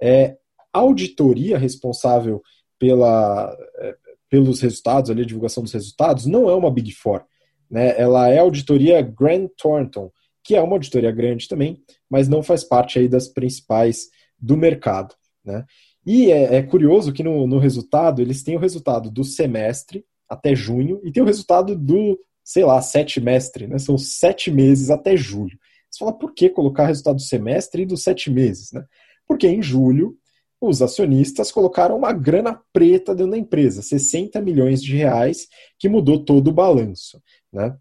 [0.00, 0.36] É,
[0.72, 2.42] a auditoria responsável
[2.78, 3.96] pela, é,
[4.30, 7.24] pelos resultados, ali, a divulgação dos resultados, não é uma Big Four.
[7.70, 7.94] Né?
[8.00, 10.10] Ela é a auditoria Grant Thornton,
[10.42, 14.08] que é uma auditoria grande também, mas não faz parte aí das principais
[14.38, 15.14] do mercado.
[15.44, 15.64] Né?
[16.06, 20.54] E é, é curioso que no, no resultado, eles têm o resultado do semestre até
[20.54, 23.78] junho e tem o resultado do, sei lá, semestre, né?
[23.78, 25.58] São sete meses até julho.
[25.90, 28.84] Você fala, por que colocar resultado do semestre e dos sete meses, né?
[29.26, 30.16] Porque em julho
[30.60, 35.48] os acionistas colocaram uma grana preta dentro da empresa, 60 milhões de reais,
[35.78, 37.20] que mudou todo o balanço,
[37.52, 37.76] né?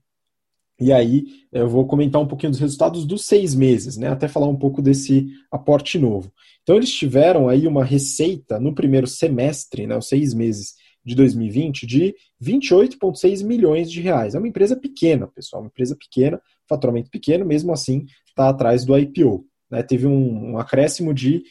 [0.80, 4.08] E aí eu vou comentar um pouquinho dos resultados dos seis meses, né?
[4.08, 6.32] Até falar um pouco desse aporte novo.
[6.64, 11.88] Então eles tiveram aí uma receita no primeiro semestre, né, os seis meses de 2020,
[11.88, 14.36] de 28,6 milhões de reais.
[14.36, 18.98] É uma empresa pequena, pessoal, uma empresa pequena, faturamento pequeno, mesmo assim está atrás do
[18.98, 19.46] IPO.
[19.70, 19.82] Né?
[19.82, 21.44] Teve um, um acréscimo de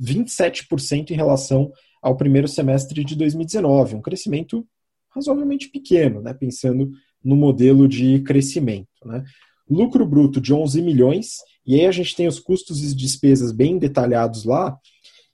[0.00, 1.70] 27% em relação
[2.02, 4.66] ao primeiro semestre de 2019, um crescimento
[5.10, 6.34] razoavelmente pequeno, né?
[6.34, 6.90] pensando
[7.24, 8.88] no modelo de crescimento.
[9.04, 9.24] Né?
[9.68, 11.38] Lucro bruto de 11 milhões
[11.68, 14.74] e aí a gente tem os custos e despesas bem detalhados lá.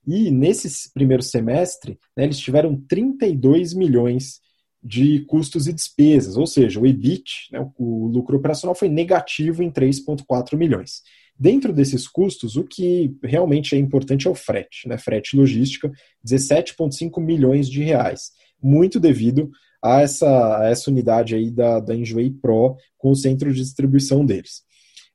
[0.05, 4.41] E nesse primeiro semestre, né, eles tiveram 32 milhões
[4.82, 9.70] de custos e despesas, ou seja, o EBIT, né, o lucro operacional foi negativo em
[9.70, 11.03] 3,4 milhões.
[11.39, 14.97] Dentro desses custos, o que realmente é importante é o frete, né?
[14.97, 15.91] Frete logística,
[16.24, 18.30] 17,5 milhões de reais.
[18.62, 19.51] Muito devido
[19.85, 24.24] a essa, a essa unidade aí da, da Enjoei Pro com o centro de distribuição
[24.24, 24.62] deles.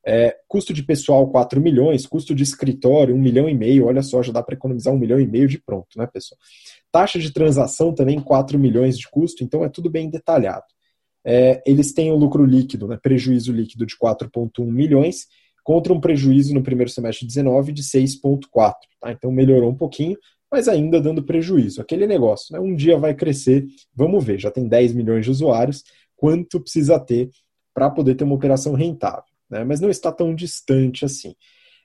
[0.05, 4.21] É, custo de pessoal 4 milhões, custo de escritório 1 milhão e meio, olha só,
[4.21, 6.39] já dá para economizar 1 milhão e meio de pronto, né, pessoal?
[6.91, 10.65] Taxa de transação também 4 milhões de custo, então é tudo bem detalhado.
[11.25, 15.25] É, eles têm o lucro líquido, né, prejuízo líquido de 4,1 milhões,
[15.63, 18.73] contra um prejuízo no primeiro semestre de 19 de 6,4.
[19.01, 19.11] Tá?
[19.11, 20.15] Então melhorou um pouquinho,
[20.51, 21.81] mas ainda dando prejuízo.
[21.81, 22.59] Aquele negócio, né?
[22.59, 25.83] um dia vai crescer, vamos ver, já tem 10 milhões de usuários,
[26.15, 27.29] quanto precisa ter
[27.73, 29.23] para poder ter uma operação rentável.
[29.49, 29.63] Né?
[29.63, 31.33] Mas não está tão distante assim.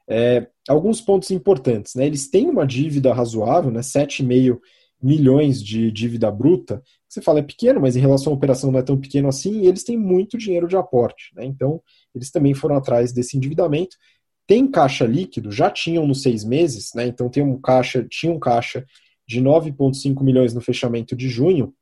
[0.08, 2.06] É, alguns pontos importantes, né?
[2.06, 3.80] Eles têm uma dívida razoável, né?
[3.80, 4.58] 7,5
[5.02, 6.82] milhões de dívida bruta.
[7.08, 9.66] Você fala é pequeno, mas em relação à operação não é tão pequeno assim, e
[9.66, 11.44] eles têm muito dinheiro de aporte, né?
[11.44, 11.80] Então,
[12.14, 13.96] eles também foram atrás desse endividamento.
[14.46, 17.06] Tem caixa líquido, já tinham nos seis meses, né?
[17.06, 18.84] Então tem um caixa, tinha um caixa
[19.26, 21.74] de 9,5 milhões no fechamento de junho,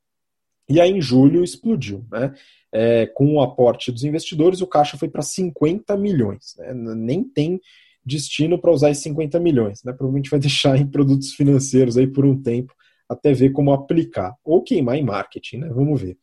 [0.68, 2.32] e aí em julho explodiu, né?
[2.74, 6.54] É, com o aporte dos investidores, o caixa foi para 50 milhões.
[6.56, 6.72] Né?
[6.72, 7.60] Nem tem
[8.04, 9.84] destino para usar esses 50 milhões.
[9.84, 9.92] Né?
[9.92, 12.72] Provavelmente vai deixar em produtos financeiros aí por um tempo
[13.06, 14.34] até ver como aplicar.
[14.42, 15.68] Ou queimar em marketing, né?
[15.68, 16.16] Vamos ver.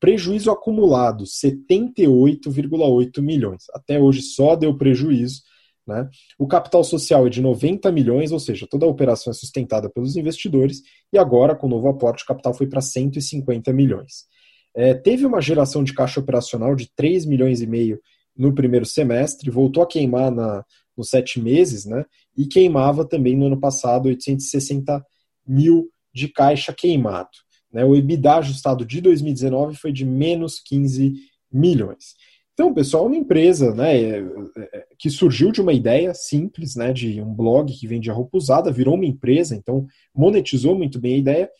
[0.00, 3.66] Prejuízo acumulado, 78,8 milhões.
[3.74, 5.42] Até hoje só deu prejuízo.
[5.86, 6.08] Né?
[6.38, 10.16] O capital social é de 90 milhões, ou seja, toda a operação é sustentada pelos
[10.16, 14.26] investidores, e agora, com o novo aporte, o capital foi para 150 milhões.
[14.74, 18.00] É, teve uma geração de caixa operacional de 3 milhões e meio
[18.36, 20.64] no primeiro semestre, voltou a queimar na,
[20.96, 22.04] nos sete meses, né?
[22.36, 25.04] E queimava também no ano passado 860
[25.46, 27.28] mil de caixa queimado.
[27.72, 27.84] Né?
[27.84, 31.14] O EBITDA ajustado de 2019 foi de menos 15
[31.52, 32.14] milhões.
[32.54, 34.24] Então, pessoal, uma empresa né, é,
[34.58, 38.70] é, que surgiu de uma ideia simples, né, de um blog que vendia roupa usada,
[38.70, 41.50] virou uma empresa, então monetizou muito bem a ideia,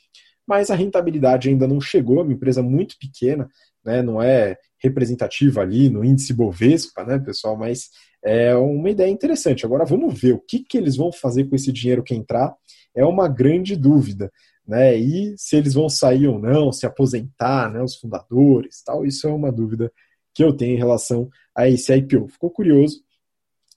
[0.46, 3.48] mas a rentabilidade ainda não chegou, é uma empresa muito pequena,
[3.82, 7.88] né, não é representativa ali no índice Bovespa, né, pessoal, mas
[8.22, 9.64] é uma ideia interessante.
[9.64, 12.54] Agora vamos ver o que, que eles vão fazer com esse dinheiro que entrar,
[12.94, 14.30] é uma grande dúvida.
[14.64, 19.26] Né, e se eles vão sair ou não, se aposentar, né, os fundadores, tal, isso
[19.26, 19.90] é uma dúvida
[20.34, 22.28] que eu tenho em relação a esse IPO.
[22.28, 23.02] Ficou curioso,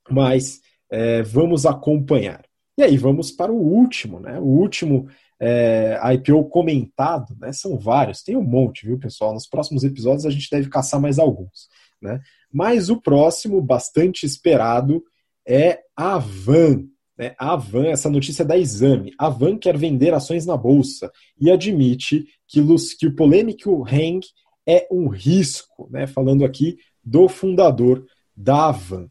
[0.10, 2.44] mas é, vamos acompanhar.
[2.78, 4.40] E aí vamos para o último, né?
[4.40, 5.08] O último
[5.40, 7.52] é, IPO comentado, né?
[7.54, 9.34] São vários, tem um monte, viu, pessoal?
[9.34, 11.70] Nos próximos episódios a gente deve caçar mais alguns,
[12.02, 12.20] né?
[12.52, 15.04] Mas o próximo, bastante esperado,
[15.48, 16.86] é a Van.
[17.18, 17.36] Né?
[17.38, 19.14] A Van, essa notícia é da Exame.
[19.18, 22.62] A Van quer vender ações na bolsa e admite que,
[22.98, 24.22] que o polêmico Hang
[24.66, 26.08] é um risco, né?
[26.08, 28.06] Falando aqui do fundador
[28.36, 29.08] da Van.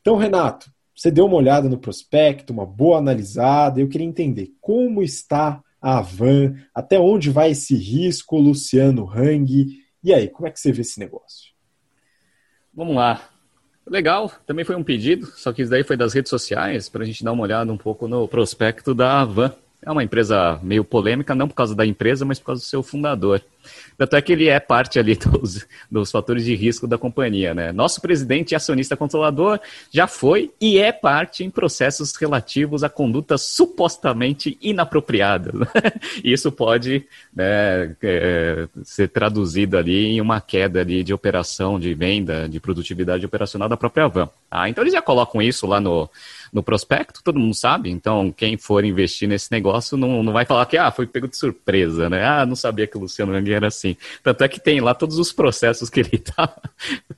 [0.00, 3.80] Então, Renato, você deu uma olhada no prospecto, uma boa analisada.
[3.80, 9.78] Eu queria entender como está a Van, até onde vai esse risco, Luciano Hang.
[10.04, 11.52] E aí, como é que você vê esse negócio?
[12.74, 13.30] Vamos lá.
[13.86, 17.06] Legal, também foi um pedido, só que isso daí foi das redes sociais, para a
[17.06, 19.54] gente dar uma olhada um pouco no prospecto da Van.
[19.82, 22.82] É uma empresa meio polêmica, não por causa da empresa, mas por causa do seu
[22.82, 23.42] fundador.
[23.96, 27.72] Tanto é que ele é parte ali dos, dos fatores de risco da companhia, né?
[27.72, 29.60] Nosso presidente e acionista controlador
[29.90, 35.54] já foi e é parte em processos relativos a condutas supostamente inapropriadas.
[36.24, 42.48] Isso pode né, é, ser traduzido ali em uma queda ali de operação, de venda,
[42.48, 44.28] de produtividade operacional da própria van.
[44.50, 46.10] Ah, então eles já colocam isso lá no,
[46.52, 47.90] no prospecto, todo mundo sabe.
[47.90, 51.36] Então, quem for investir nesse negócio não, não vai falar que ah, foi pego de
[51.36, 52.24] surpresa, né?
[52.24, 53.96] Ah, não sabia que o Luciano Hang era assim.
[54.22, 56.54] Tanto é que tem lá todos os processos que ele tá,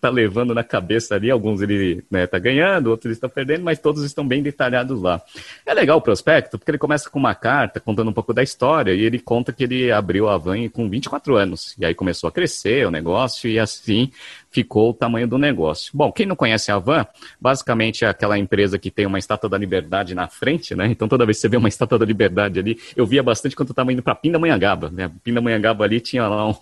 [0.01, 1.31] tá levando na cabeça ali.
[1.31, 5.21] Alguns ele né, tá ganhando, outros ele está perdendo, mas todos estão bem detalhados lá.
[5.65, 8.93] É legal o prospecto, porque ele começa com uma carta contando um pouco da história
[8.93, 11.75] e ele conta que ele abriu a Van com 24 anos.
[11.79, 14.11] E aí começou a crescer o negócio e assim
[14.53, 15.91] ficou o tamanho do negócio.
[15.95, 17.07] Bom, quem não conhece a Van,
[17.41, 20.87] basicamente é aquela empresa que tem uma estátua da liberdade na frente, né?
[20.87, 23.71] Então toda vez que você vê uma estátua da liberdade ali, eu via bastante quando
[23.71, 25.11] eu estava indo para Pindamonhangaba, né?
[25.25, 26.57] Pindamonhangaba ali tinha lá um,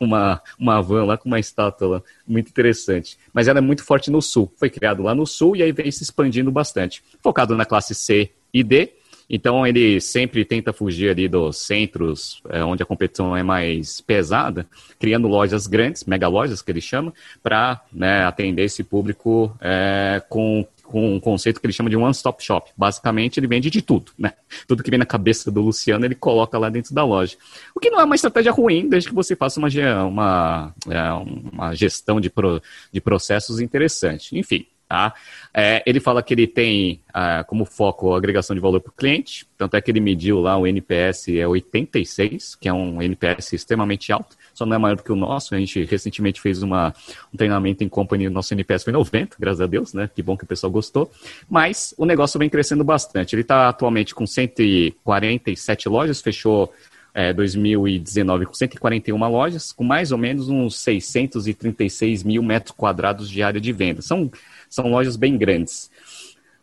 [0.00, 3.18] uma, uma van lá com uma estátua lá, muito interessante.
[3.32, 5.92] Mas ela é muito forte no sul, foi criado lá no sul e aí veio
[5.92, 7.02] se expandindo bastante.
[7.22, 8.92] Focado na classe C e D,
[9.30, 14.66] então ele sempre tenta fugir ali dos centros é, onde a competição é mais pesada,
[14.98, 20.66] criando lojas grandes, mega lojas que ele chama, para né, atender esse público é, com
[20.90, 22.72] com um conceito que ele chama de one-stop shop.
[22.76, 24.32] Basicamente, ele vende de tudo, né?
[24.66, 27.36] Tudo que vem na cabeça do Luciano, ele coloca lá dentro da loja.
[27.74, 29.68] O que não é uma estratégia ruim, desde que você faça uma,
[30.04, 32.60] uma, é, uma gestão de, pro,
[32.92, 34.36] de processos interessante.
[34.36, 35.14] Enfim, Tá?
[35.54, 38.92] É, ele fala que ele tem ah, como foco a agregação de valor para o
[38.92, 43.52] cliente, tanto é que ele mediu lá o NPS é 86, que é um NPS
[43.52, 45.54] extremamente alto, só não é maior do que o nosso.
[45.54, 46.92] A gente recentemente fez uma,
[47.32, 50.10] um treinamento em company, nosso NPS foi 90, graças a Deus, né?
[50.12, 51.08] Que bom que o pessoal gostou.
[51.48, 53.36] Mas o negócio vem crescendo bastante.
[53.36, 56.74] Ele está atualmente com 147 lojas, fechou
[57.14, 63.42] é, 2019 com 141 lojas, com mais ou menos uns 636 mil metros quadrados de
[63.42, 64.02] área de venda.
[64.02, 64.30] São
[64.70, 65.90] são lojas bem grandes.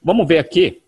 [0.01, 0.82] Vamos ver aqui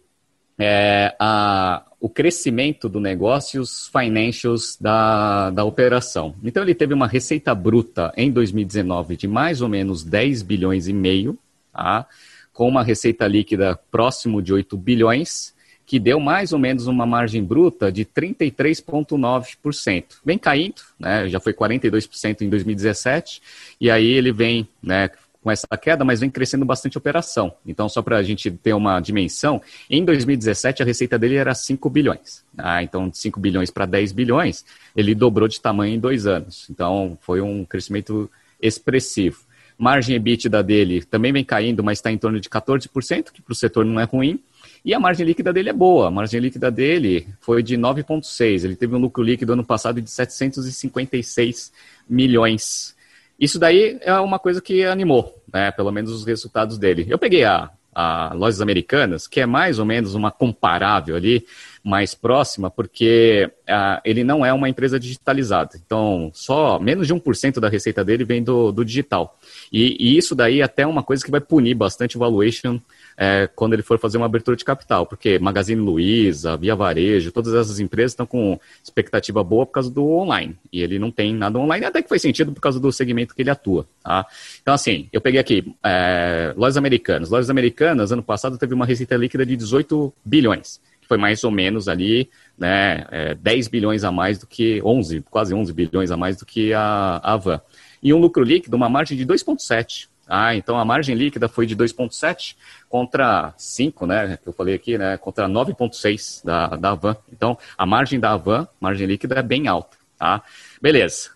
[0.57, 6.33] é, a, o crescimento do negócio e os financials da, da operação.
[6.43, 10.93] Então, ele teve uma receita bruta em 2019 de mais ou menos 10 bilhões e
[10.93, 11.37] meio,
[11.73, 12.07] tá?
[12.53, 15.53] com uma receita líquida próximo de 8 bilhões,
[15.85, 20.03] que deu mais ou menos uma margem bruta de 33,9%.
[20.23, 21.27] Vem caindo, né?
[21.27, 23.41] já foi 42% em 2017,
[23.81, 25.09] e aí ele vem né,
[25.41, 27.53] com essa queda, mas vem crescendo bastante a operação.
[27.65, 31.89] Então, só para a gente ter uma dimensão, em 2017 a receita dele era 5
[31.89, 32.43] bilhões.
[32.57, 34.65] Ah, então, de 5 bilhões para 10 bilhões,
[34.95, 36.67] ele dobrou de tamanho em dois anos.
[36.69, 38.29] Então, foi um crescimento
[38.61, 39.49] expressivo.
[39.77, 43.55] Margem EBITDA dele também vem caindo, mas está em torno de 14%, que para o
[43.55, 44.37] setor não é ruim.
[44.83, 46.09] E a margem líquida dele é boa.
[46.09, 48.65] A margem líquida dele foi de 9,6.
[48.65, 51.71] Ele teve um lucro líquido ano passado de 756
[52.09, 52.93] milhões.
[53.39, 55.71] Isso daí é uma coisa que animou, né?
[55.71, 57.05] Pelo menos os resultados dele.
[57.09, 61.45] Eu peguei a, a Lojas Americanas, que é mais ou menos uma comparável ali,
[61.83, 65.71] mais próxima, porque uh, ele não é uma empresa digitalizada.
[65.83, 69.37] Então, só menos de 1% da receita dele vem do, do digital.
[69.71, 72.79] E, e, isso daí é até uma coisa que vai punir bastante o valuation
[73.17, 77.53] é, quando ele for fazer uma abertura de capital, porque Magazine Luiza, Via Varejo, todas
[77.53, 81.59] essas empresas estão com expectativa boa por causa do online, e ele não tem nada
[81.59, 83.87] online, até que faz sentido por causa do segmento que ele atua.
[84.03, 84.25] Tá?
[84.61, 87.29] Então, assim, eu peguei aqui, é, lojas americanas.
[87.29, 91.51] Lojas americanas, ano passado, teve uma receita líquida de 18 bilhões, que foi mais ou
[91.51, 96.17] menos ali, né, é, 10 bilhões a mais do que, 11, quase 11 bilhões a
[96.17, 97.61] mais do que a, a Van.
[98.01, 100.07] E um lucro líquido, uma margem de 2,7.
[100.31, 102.55] Ah, então a margem líquida foi de 2,7
[102.87, 104.37] contra 5, né?
[104.37, 105.17] Que eu falei aqui, né?
[105.17, 107.17] Contra 9,6 da, da Avan.
[107.33, 110.43] Então, a margem da Avan, margem líquida, é bem alta, tá?
[110.79, 111.31] Beleza.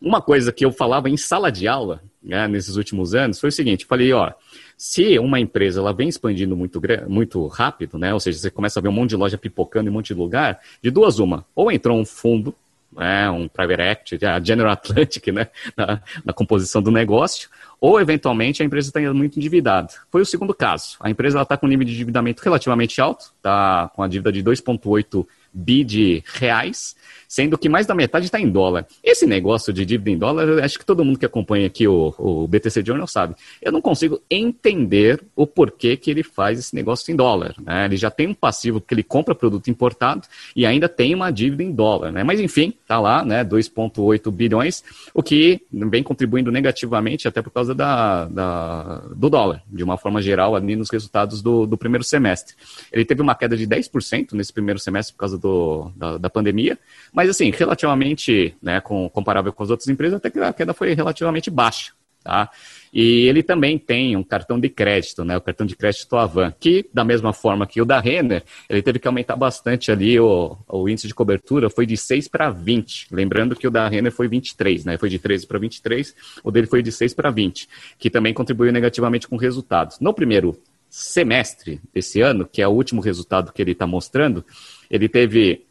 [0.00, 3.52] Uma coisa que eu falava em sala de aula, né, nesses últimos anos, foi o
[3.52, 4.32] seguinte: eu falei, ó,
[4.78, 8.14] se uma empresa ela vem expandindo muito, muito rápido, né?
[8.14, 10.14] Ou seja, você começa a ver um monte de loja pipocando em um monte de
[10.14, 12.54] lugar, de duas uma, ou entrou um fundo
[12.98, 15.46] né, um private equity, a General Atlantic, né,
[15.76, 17.48] na, na, composição do negócio,
[17.80, 19.88] ou eventualmente a empresa está muito endividada.
[20.10, 20.96] Foi o segundo caso.
[21.00, 24.42] A empresa está com um nível de endividamento relativamente alto, está com a dívida de
[24.42, 26.96] 2,8 bi de reais,
[27.28, 28.86] sendo que mais da metade está em dólar.
[29.04, 32.48] Esse negócio de dívida em dólar, acho que todo mundo que acompanha aqui o, o
[32.48, 33.34] BTC Journal sabe.
[33.60, 37.54] Eu não consigo entender o porquê que ele faz esse negócio em dólar.
[37.62, 37.84] Né?
[37.84, 40.22] Ele já tem um passivo que ele compra produto importado
[40.56, 42.10] e ainda tem uma dívida em dólar.
[42.10, 42.24] Né?
[42.24, 43.44] Mas enfim, está lá, né?
[43.44, 49.84] 2,8 bilhões, o que vem contribuindo negativamente até por causa da, da, do dólar, de
[49.84, 52.54] uma forma geral, ali nos resultados do, do primeiro semestre.
[52.90, 56.78] Ele teve uma queda de 10% nesse primeiro semestre por causa do, da, da pandemia,
[57.18, 60.94] mas, assim, relativamente, né, com, comparável com as outras empresas, até que a queda foi
[60.94, 61.90] relativamente baixa,
[62.22, 62.48] tá?
[62.94, 66.88] E ele também tem um cartão de crédito, né, o cartão de crédito Avan, que,
[66.94, 70.88] da mesma forma que o da Renner, ele teve que aumentar bastante ali o, o
[70.88, 73.08] índice de cobertura, foi de 6 para 20.
[73.10, 76.14] Lembrando que o da Renner foi 23, né, foi de 13 para 23,
[76.44, 79.98] o dele foi de 6 para 20, que também contribuiu negativamente com resultados.
[79.98, 80.56] No primeiro
[80.88, 84.44] semestre desse ano, que é o último resultado que ele está mostrando,
[84.88, 85.66] ele teve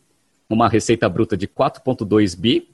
[0.49, 2.69] uma receita bruta de 4,2 bi,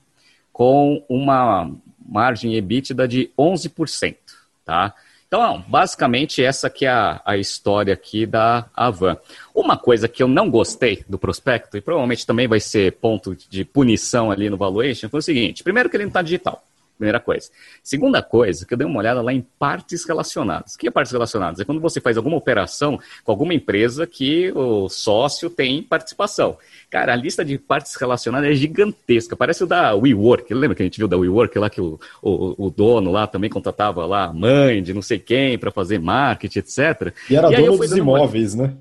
[0.52, 1.72] com uma
[2.06, 4.16] margem EBITDA de 11%,
[4.64, 4.94] tá?
[5.28, 9.18] Então, basicamente, essa que é a, história aqui da Avan.
[9.52, 13.66] Uma coisa que eu não gostei do prospecto, e provavelmente também vai ser ponto de
[13.66, 15.64] punição ali no valuation, foi o seguinte.
[15.64, 16.64] Primeiro que ele não está digital.
[16.98, 17.50] Primeira coisa.
[17.82, 20.76] Segunda coisa, que eu dei uma olhada lá em partes relacionadas.
[20.76, 21.60] O que é partes relacionadas?
[21.60, 26.58] É quando você faz alguma operação com alguma empresa que o sócio tem participação.
[26.90, 29.36] Cara, a lista de partes relacionadas é gigantesca.
[29.36, 30.54] Parece o da WeWork.
[30.54, 33.50] Lembra que a gente viu da WeWork lá que o, o, o dono lá também
[33.50, 37.14] contratava lá mãe de não sei quem para fazer marketing, etc.
[37.30, 38.68] E era e dono dos imóveis, uma...
[38.68, 38.74] né?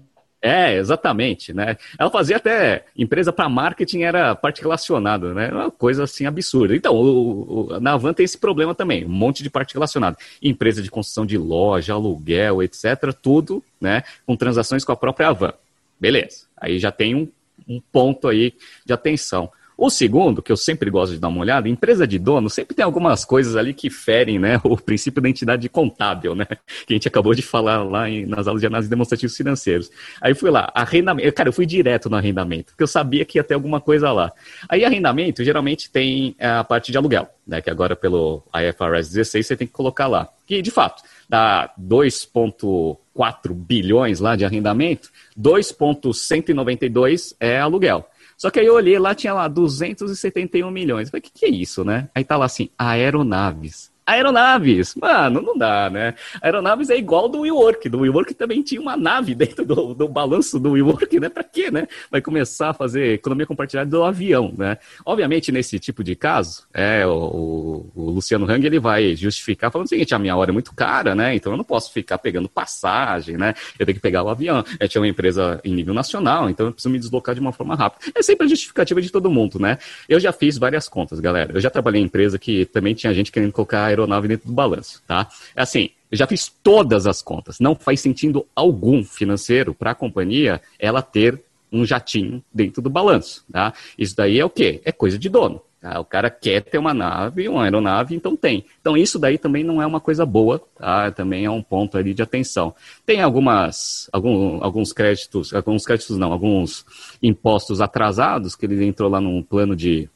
[0.45, 1.77] É, exatamente, né?
[1.97, 5.49] Ela fazia até empresa para marketing era parte relacionada, né?
[5.53, 6.75] Uma coisa assim absurda.
[6.75, 10.17] Então, o, o, na Avan tem esse problema também, um monte de parte relacionada.
[10.43, 15.53] Empresa de construção de loja, aluguel, etc, tudo, né, com transações com a própria Avan.
[16.01, 16.47] Beleza.
[16.57, 17.29] Aí já tem um,
[17.69, 18.53] um ponto aí
[18.85, 19.49] de atenção.
[19.77, 22.85] O segundo, que eu sempre gosto de dar uma olhada, empresa de dono sempre tem
[22.85, 26.47] algumas coisas ali que ferem né, o princípio da entidade contábil, né?
[26.87, 29.91] Que a gente acabou de falar lá em, nas aulas de análise demonstrativos financeiros.
[30.21, 31.33] Aí fui lá, arrendamento.
[31.33, 34.31] Cara, eu fui direto no arrendamento, porque eu sabia que ia ter alguma coisa lá.
[34.69, 37.61] Aí arrendamento geralmente tem a parte de aluguel, né?
[37.61, 40.29] Que agora pelo IFRS 16 você tem que colocar lá.
[40.47, 48.07] Que de fato dá 2,4 bilhões lá de arrendamento, 2,192 é aluguel.
[48.43, 51.11] Só que aí eu olhei lá, tinha lá 271 milhões.
[51.11, 52.09] Falei, o que, que é isso, né?
[52.13, 53.92] Aí tá lá assim, aeronaves.
[54.07, 56.15] Aeronaves, mano, não dá, né?
[56.41, 57.89] Aeronaves é igual do WeWork.
[57.89, 61.29] Do WeWork também tinha uma nave dentro do, do balanço do WeWork, né?
[61.29, 61.87] Pra quê, né?
[62.11, 64.79] Vai começar a fazer economia compartilhada do avião, né?
[65.07, 69.89] Obviamente, nesse tipo de caso, é, o, o Luciano Hang ele vai justificar falando o
[69.89, 71.35] seguinte: a minha hora é muito cara, né?
[71.35, 73.55] Então eu não posso ficar pegando passagem, né?
[73.79, 74.65] Eu tenho que pegar o avião.
[74.81, 77.77] Eu tinha uma empresa em nível nacional, então eu preciso me deslocar de uma forma
[77.77, 78.13] rápida.
[78.15, 79.79] É sempre a justificativa de todo mundo, né?
[80.09, 81.53] Eu já fiz várias contas, galera.
[81.55, 85.03] Eu já trabalhei em empresa que também tinha gente querendo colocar aeronave dentro do balanço,
[85.07, 85.29] tá?
[85.55, 87.59] É assim, eu já fiz todas as contas.
[87.59, 93.45] Não faz sentido algum financeiro para a companhia ela ter um jatinho dentro do balanço,
[93.51, 93.73] tá?
[93.97, 94.83] Isso daí é o quê?
[94.85, 95.63] É coisa de dono.
[95.83, 95.99] Tá?
[95.99, 98.65] O cara quer ter uma nave, uma aeronave, então tem.
[98.81, 101.11] Então isso daí também não é uma coisa boa, tá?
[101.11, 102.73] Também é um ponto ali de atenção.
[103.05, 106.87] Tem algumas, algum, alguns créditos, alguns créditos não, alguns
[107.21, 110.09] impostos atrasados que ele entrou lá num plano de,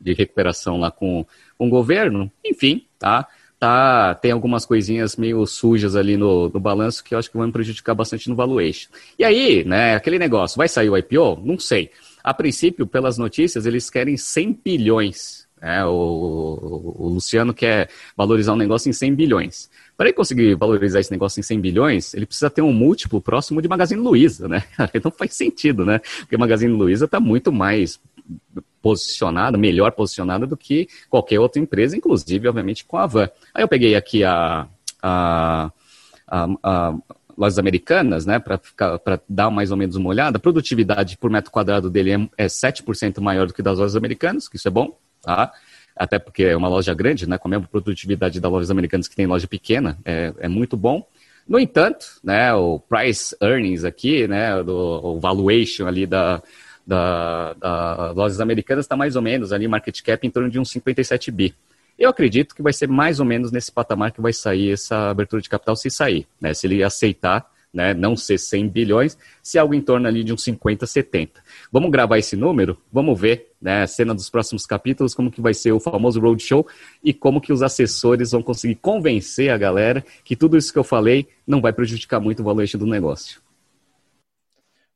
[0.00, 1.26] de recuperação lá com
[1.64, 3.26] com o governo, enfim, tá?
[3.58, 7.50] Tá, tem algumas coisinhas meio sujas ali no, no balanço que eu acho que vão
[7.50, 8.90] prejudicar bastante no valuation.
[9.18, 11.40] E aí, né, aquele negócio, vai sair o IPO?
[11.42, 11.90] Não sei.
[12.22, 15.46] A princípio, pelas notícias, eles querem 100 bilhões.
[15.62, 15.82] Né?
[15.86, 19.70] O, o, o, Luciano quer valorizar um negócio em 100 bilhões.
[19.96, 23.62] Para ele conseguir valorizar esse negócio em 100 bilhões, ele precisa ter um múltiplo próximo
[23.62, 24.64] de Magazine Luiza, né?
[24.92, 26.00] Então faz sentido, né?
[26.18, 27.98] Porque Magazine Luiza está muito mais
[28.84, 33.30] posicionada, melhor posicionada do que qualquer outra empresa, inclusive, obviamente, com a Van.
[33.54, 34.68] Aí eu peguei aqui a,
[35.02, 35.70] a,
[36.28, 36.94] a, a
[37.34, 38.60] lojas americanas, né, para
[39.26, 43.22] dar mais ou menos uma olhada, a produtividade por metro quadrado dele é, é 7%
[43.22, 45.50] maior do que das lojas americanas, que isso é bom, tá?
[45.96, 49.16] Até porque é uma loja grande, né, com a mesma produtividade das lojas americanas que
[49.16, 51.08] tem loja pequena, é, é muito bom.
[51.48, 56.42] No entanto, né, o price earnings aqui, né, do, o valuation ali da,
[56.86, 60.70] da, da lojas americanas está mais ou menos ali, market cap em torno de uns
[60.70, 61.54] 57 bi.
[61.98, 65.40] Eu acredito que vai ser mais ou menos nesse patamar que vai sair essa abertura
[65.40, 66.52] de capital, se sair, né?
[66.52, 67.94] Se ele aceitar, né?
[67.94, 71.40] Não ser 100 bilhões, se algo em torno ali de uns 50, 70.
[71.70, 73.86] Vamos gravar esse número, vamos ver, né?
[73.86, 76.66] Cena dos próximos capítulos, como que vai ser o famoso roadshow
[77.02, 80.84] e como que os assessores vão conseguir convencer a galera que tudo isso que eu
[80.84, 83.43] falei não vai prejudicar muito o valuation do negócio.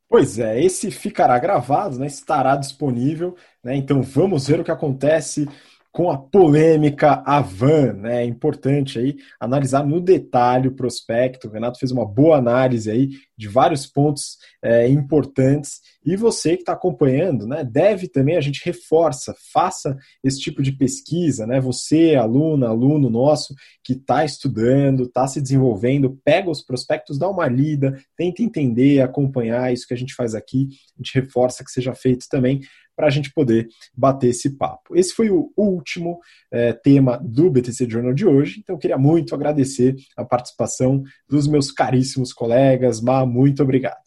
[0.09, 5.47] Pois é, esse ficará gravado, né, estará disponível, né, então vamos ver o que acontece
[5.91, 8.23] com a polêmica Avan, né?
[8.23, 11.47] É importante aí analisar no detalhe o prospecto.
[11.47, 16.61] O Renato fez uma boa análise aí de vários pontos é, importantes e você que
[16.61, 17.63] está acompanhando, né?
[17.63, 21.59] Deve também a gente reforça, faça esse tipo de pesquisa, né?
[21.59, 27.47] Você, aluna, aluno nosso que está estudando, está se desenvolvendo, pega os prospectos, dá uma
[27.47, 30.69] lida, tenta entender, acompanhar isso que a gente faz aqui.
[30.95, 32.61] A gente reforça que seja feito também
[32.99, 34.93] para a gente poder bater esse papo.
[34.93, 36.19] Esse foi o último
[36.51, 41.47] é, tema do BTC Journal de hoje, então eu queria muito agradecer a participação dos
[41.47, 42.99] meus caríssimos colegas.
[42.99, 44.03] Ma, muito obrigado.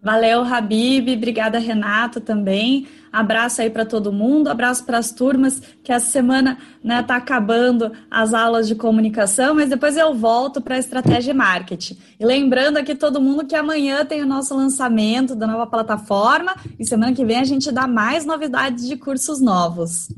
[0.00, 1.08] Valeu, Habib.
[1.08, 2.86] Obrigada, Renato, também.
[3.12, 7.92] Abraço aí para todo mundo, abraço para as turmas, que essa semana né, tá acabando
[8.10, 11.98] as aulas de comunicação, mas depois eu volto para estratégia e marketing.
[12.18, 16.86] E lembrando aqui todo mundo que amanhã tem o nosso lançamento da nova plataforma e
[16.86, 20.08] semana que vem a gente dá mais novidades de cursos novos.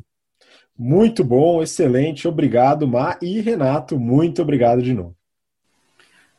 [0.78, 5.16] Muito bom, excelente, obrigado, Ma e Renato, muito obrigado de novo.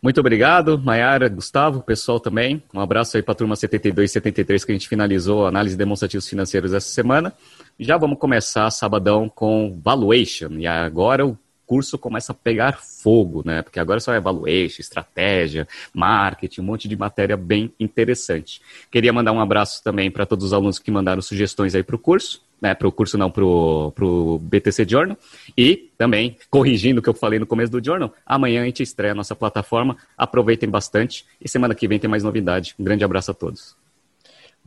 [0.05, 2.61] Muito obrigado, Mayara, Gustavo, pessoal também.
[2.71, 5.73] Um abraço aí para a turma 72 e 73 que a gente finalizou a análise
[5.73, 7.33] de demonstrativos financeiros essa semana.
[7.79, 10.59] Já vamos começar sabadão com valuation.
[10.59, 11.35] E agora o
[11.65, 13.63] curso começa a pegar fogo, né?
[13.63, 18.61] Porque agora só é valuation, estratégia, marketing, um monte de matéria bem interessante.
[18.91, 21.99] Queria mandar um abraço também para todos os alunos que mandaram sugestões aí para o
[21.99, 22.44] curso.
[22.61, 25.17] Né, para o curso não, para o BTC Journal.
[25.57, 29.11] E também, corrigindo o que eu falei no começo do Journal, amanhã a gente estreia
[29.11, 29.97] a nossa plataforma.
[30.17, 32.75] Aproveitem bastante e semana que vem tem mais novidade.
[32.79, 33.75] Um grande abraço a todos.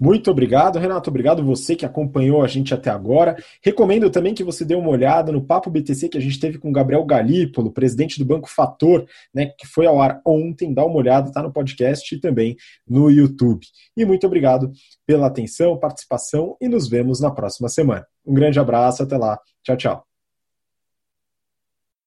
[0.01, 1.11] Muito obrigado, Renato.
[1.11, 3.37] Obrigado você que acompanhou a gente até agora.
[3.63, 6.69] Recomendo também que você dê uma olhada no Papo BTC que a gente teve com
[6.69, 10.73] o Gabriel Galípolo, presidente do Banco Fator, né, que foi ao ar ontem.
[10.73, 12.57] Dá uma olhada, está no podcast e também
[12.87, 13.67] no YouTube.
[13.97, 14.71] E muito obrigado
[15.07, 18.07] pela atenção, participação e nos vemos na próxima semana.
[18.25, 19.39] Um grande abraço, até lá.
[19.65, 20.08] Tchau, tchau.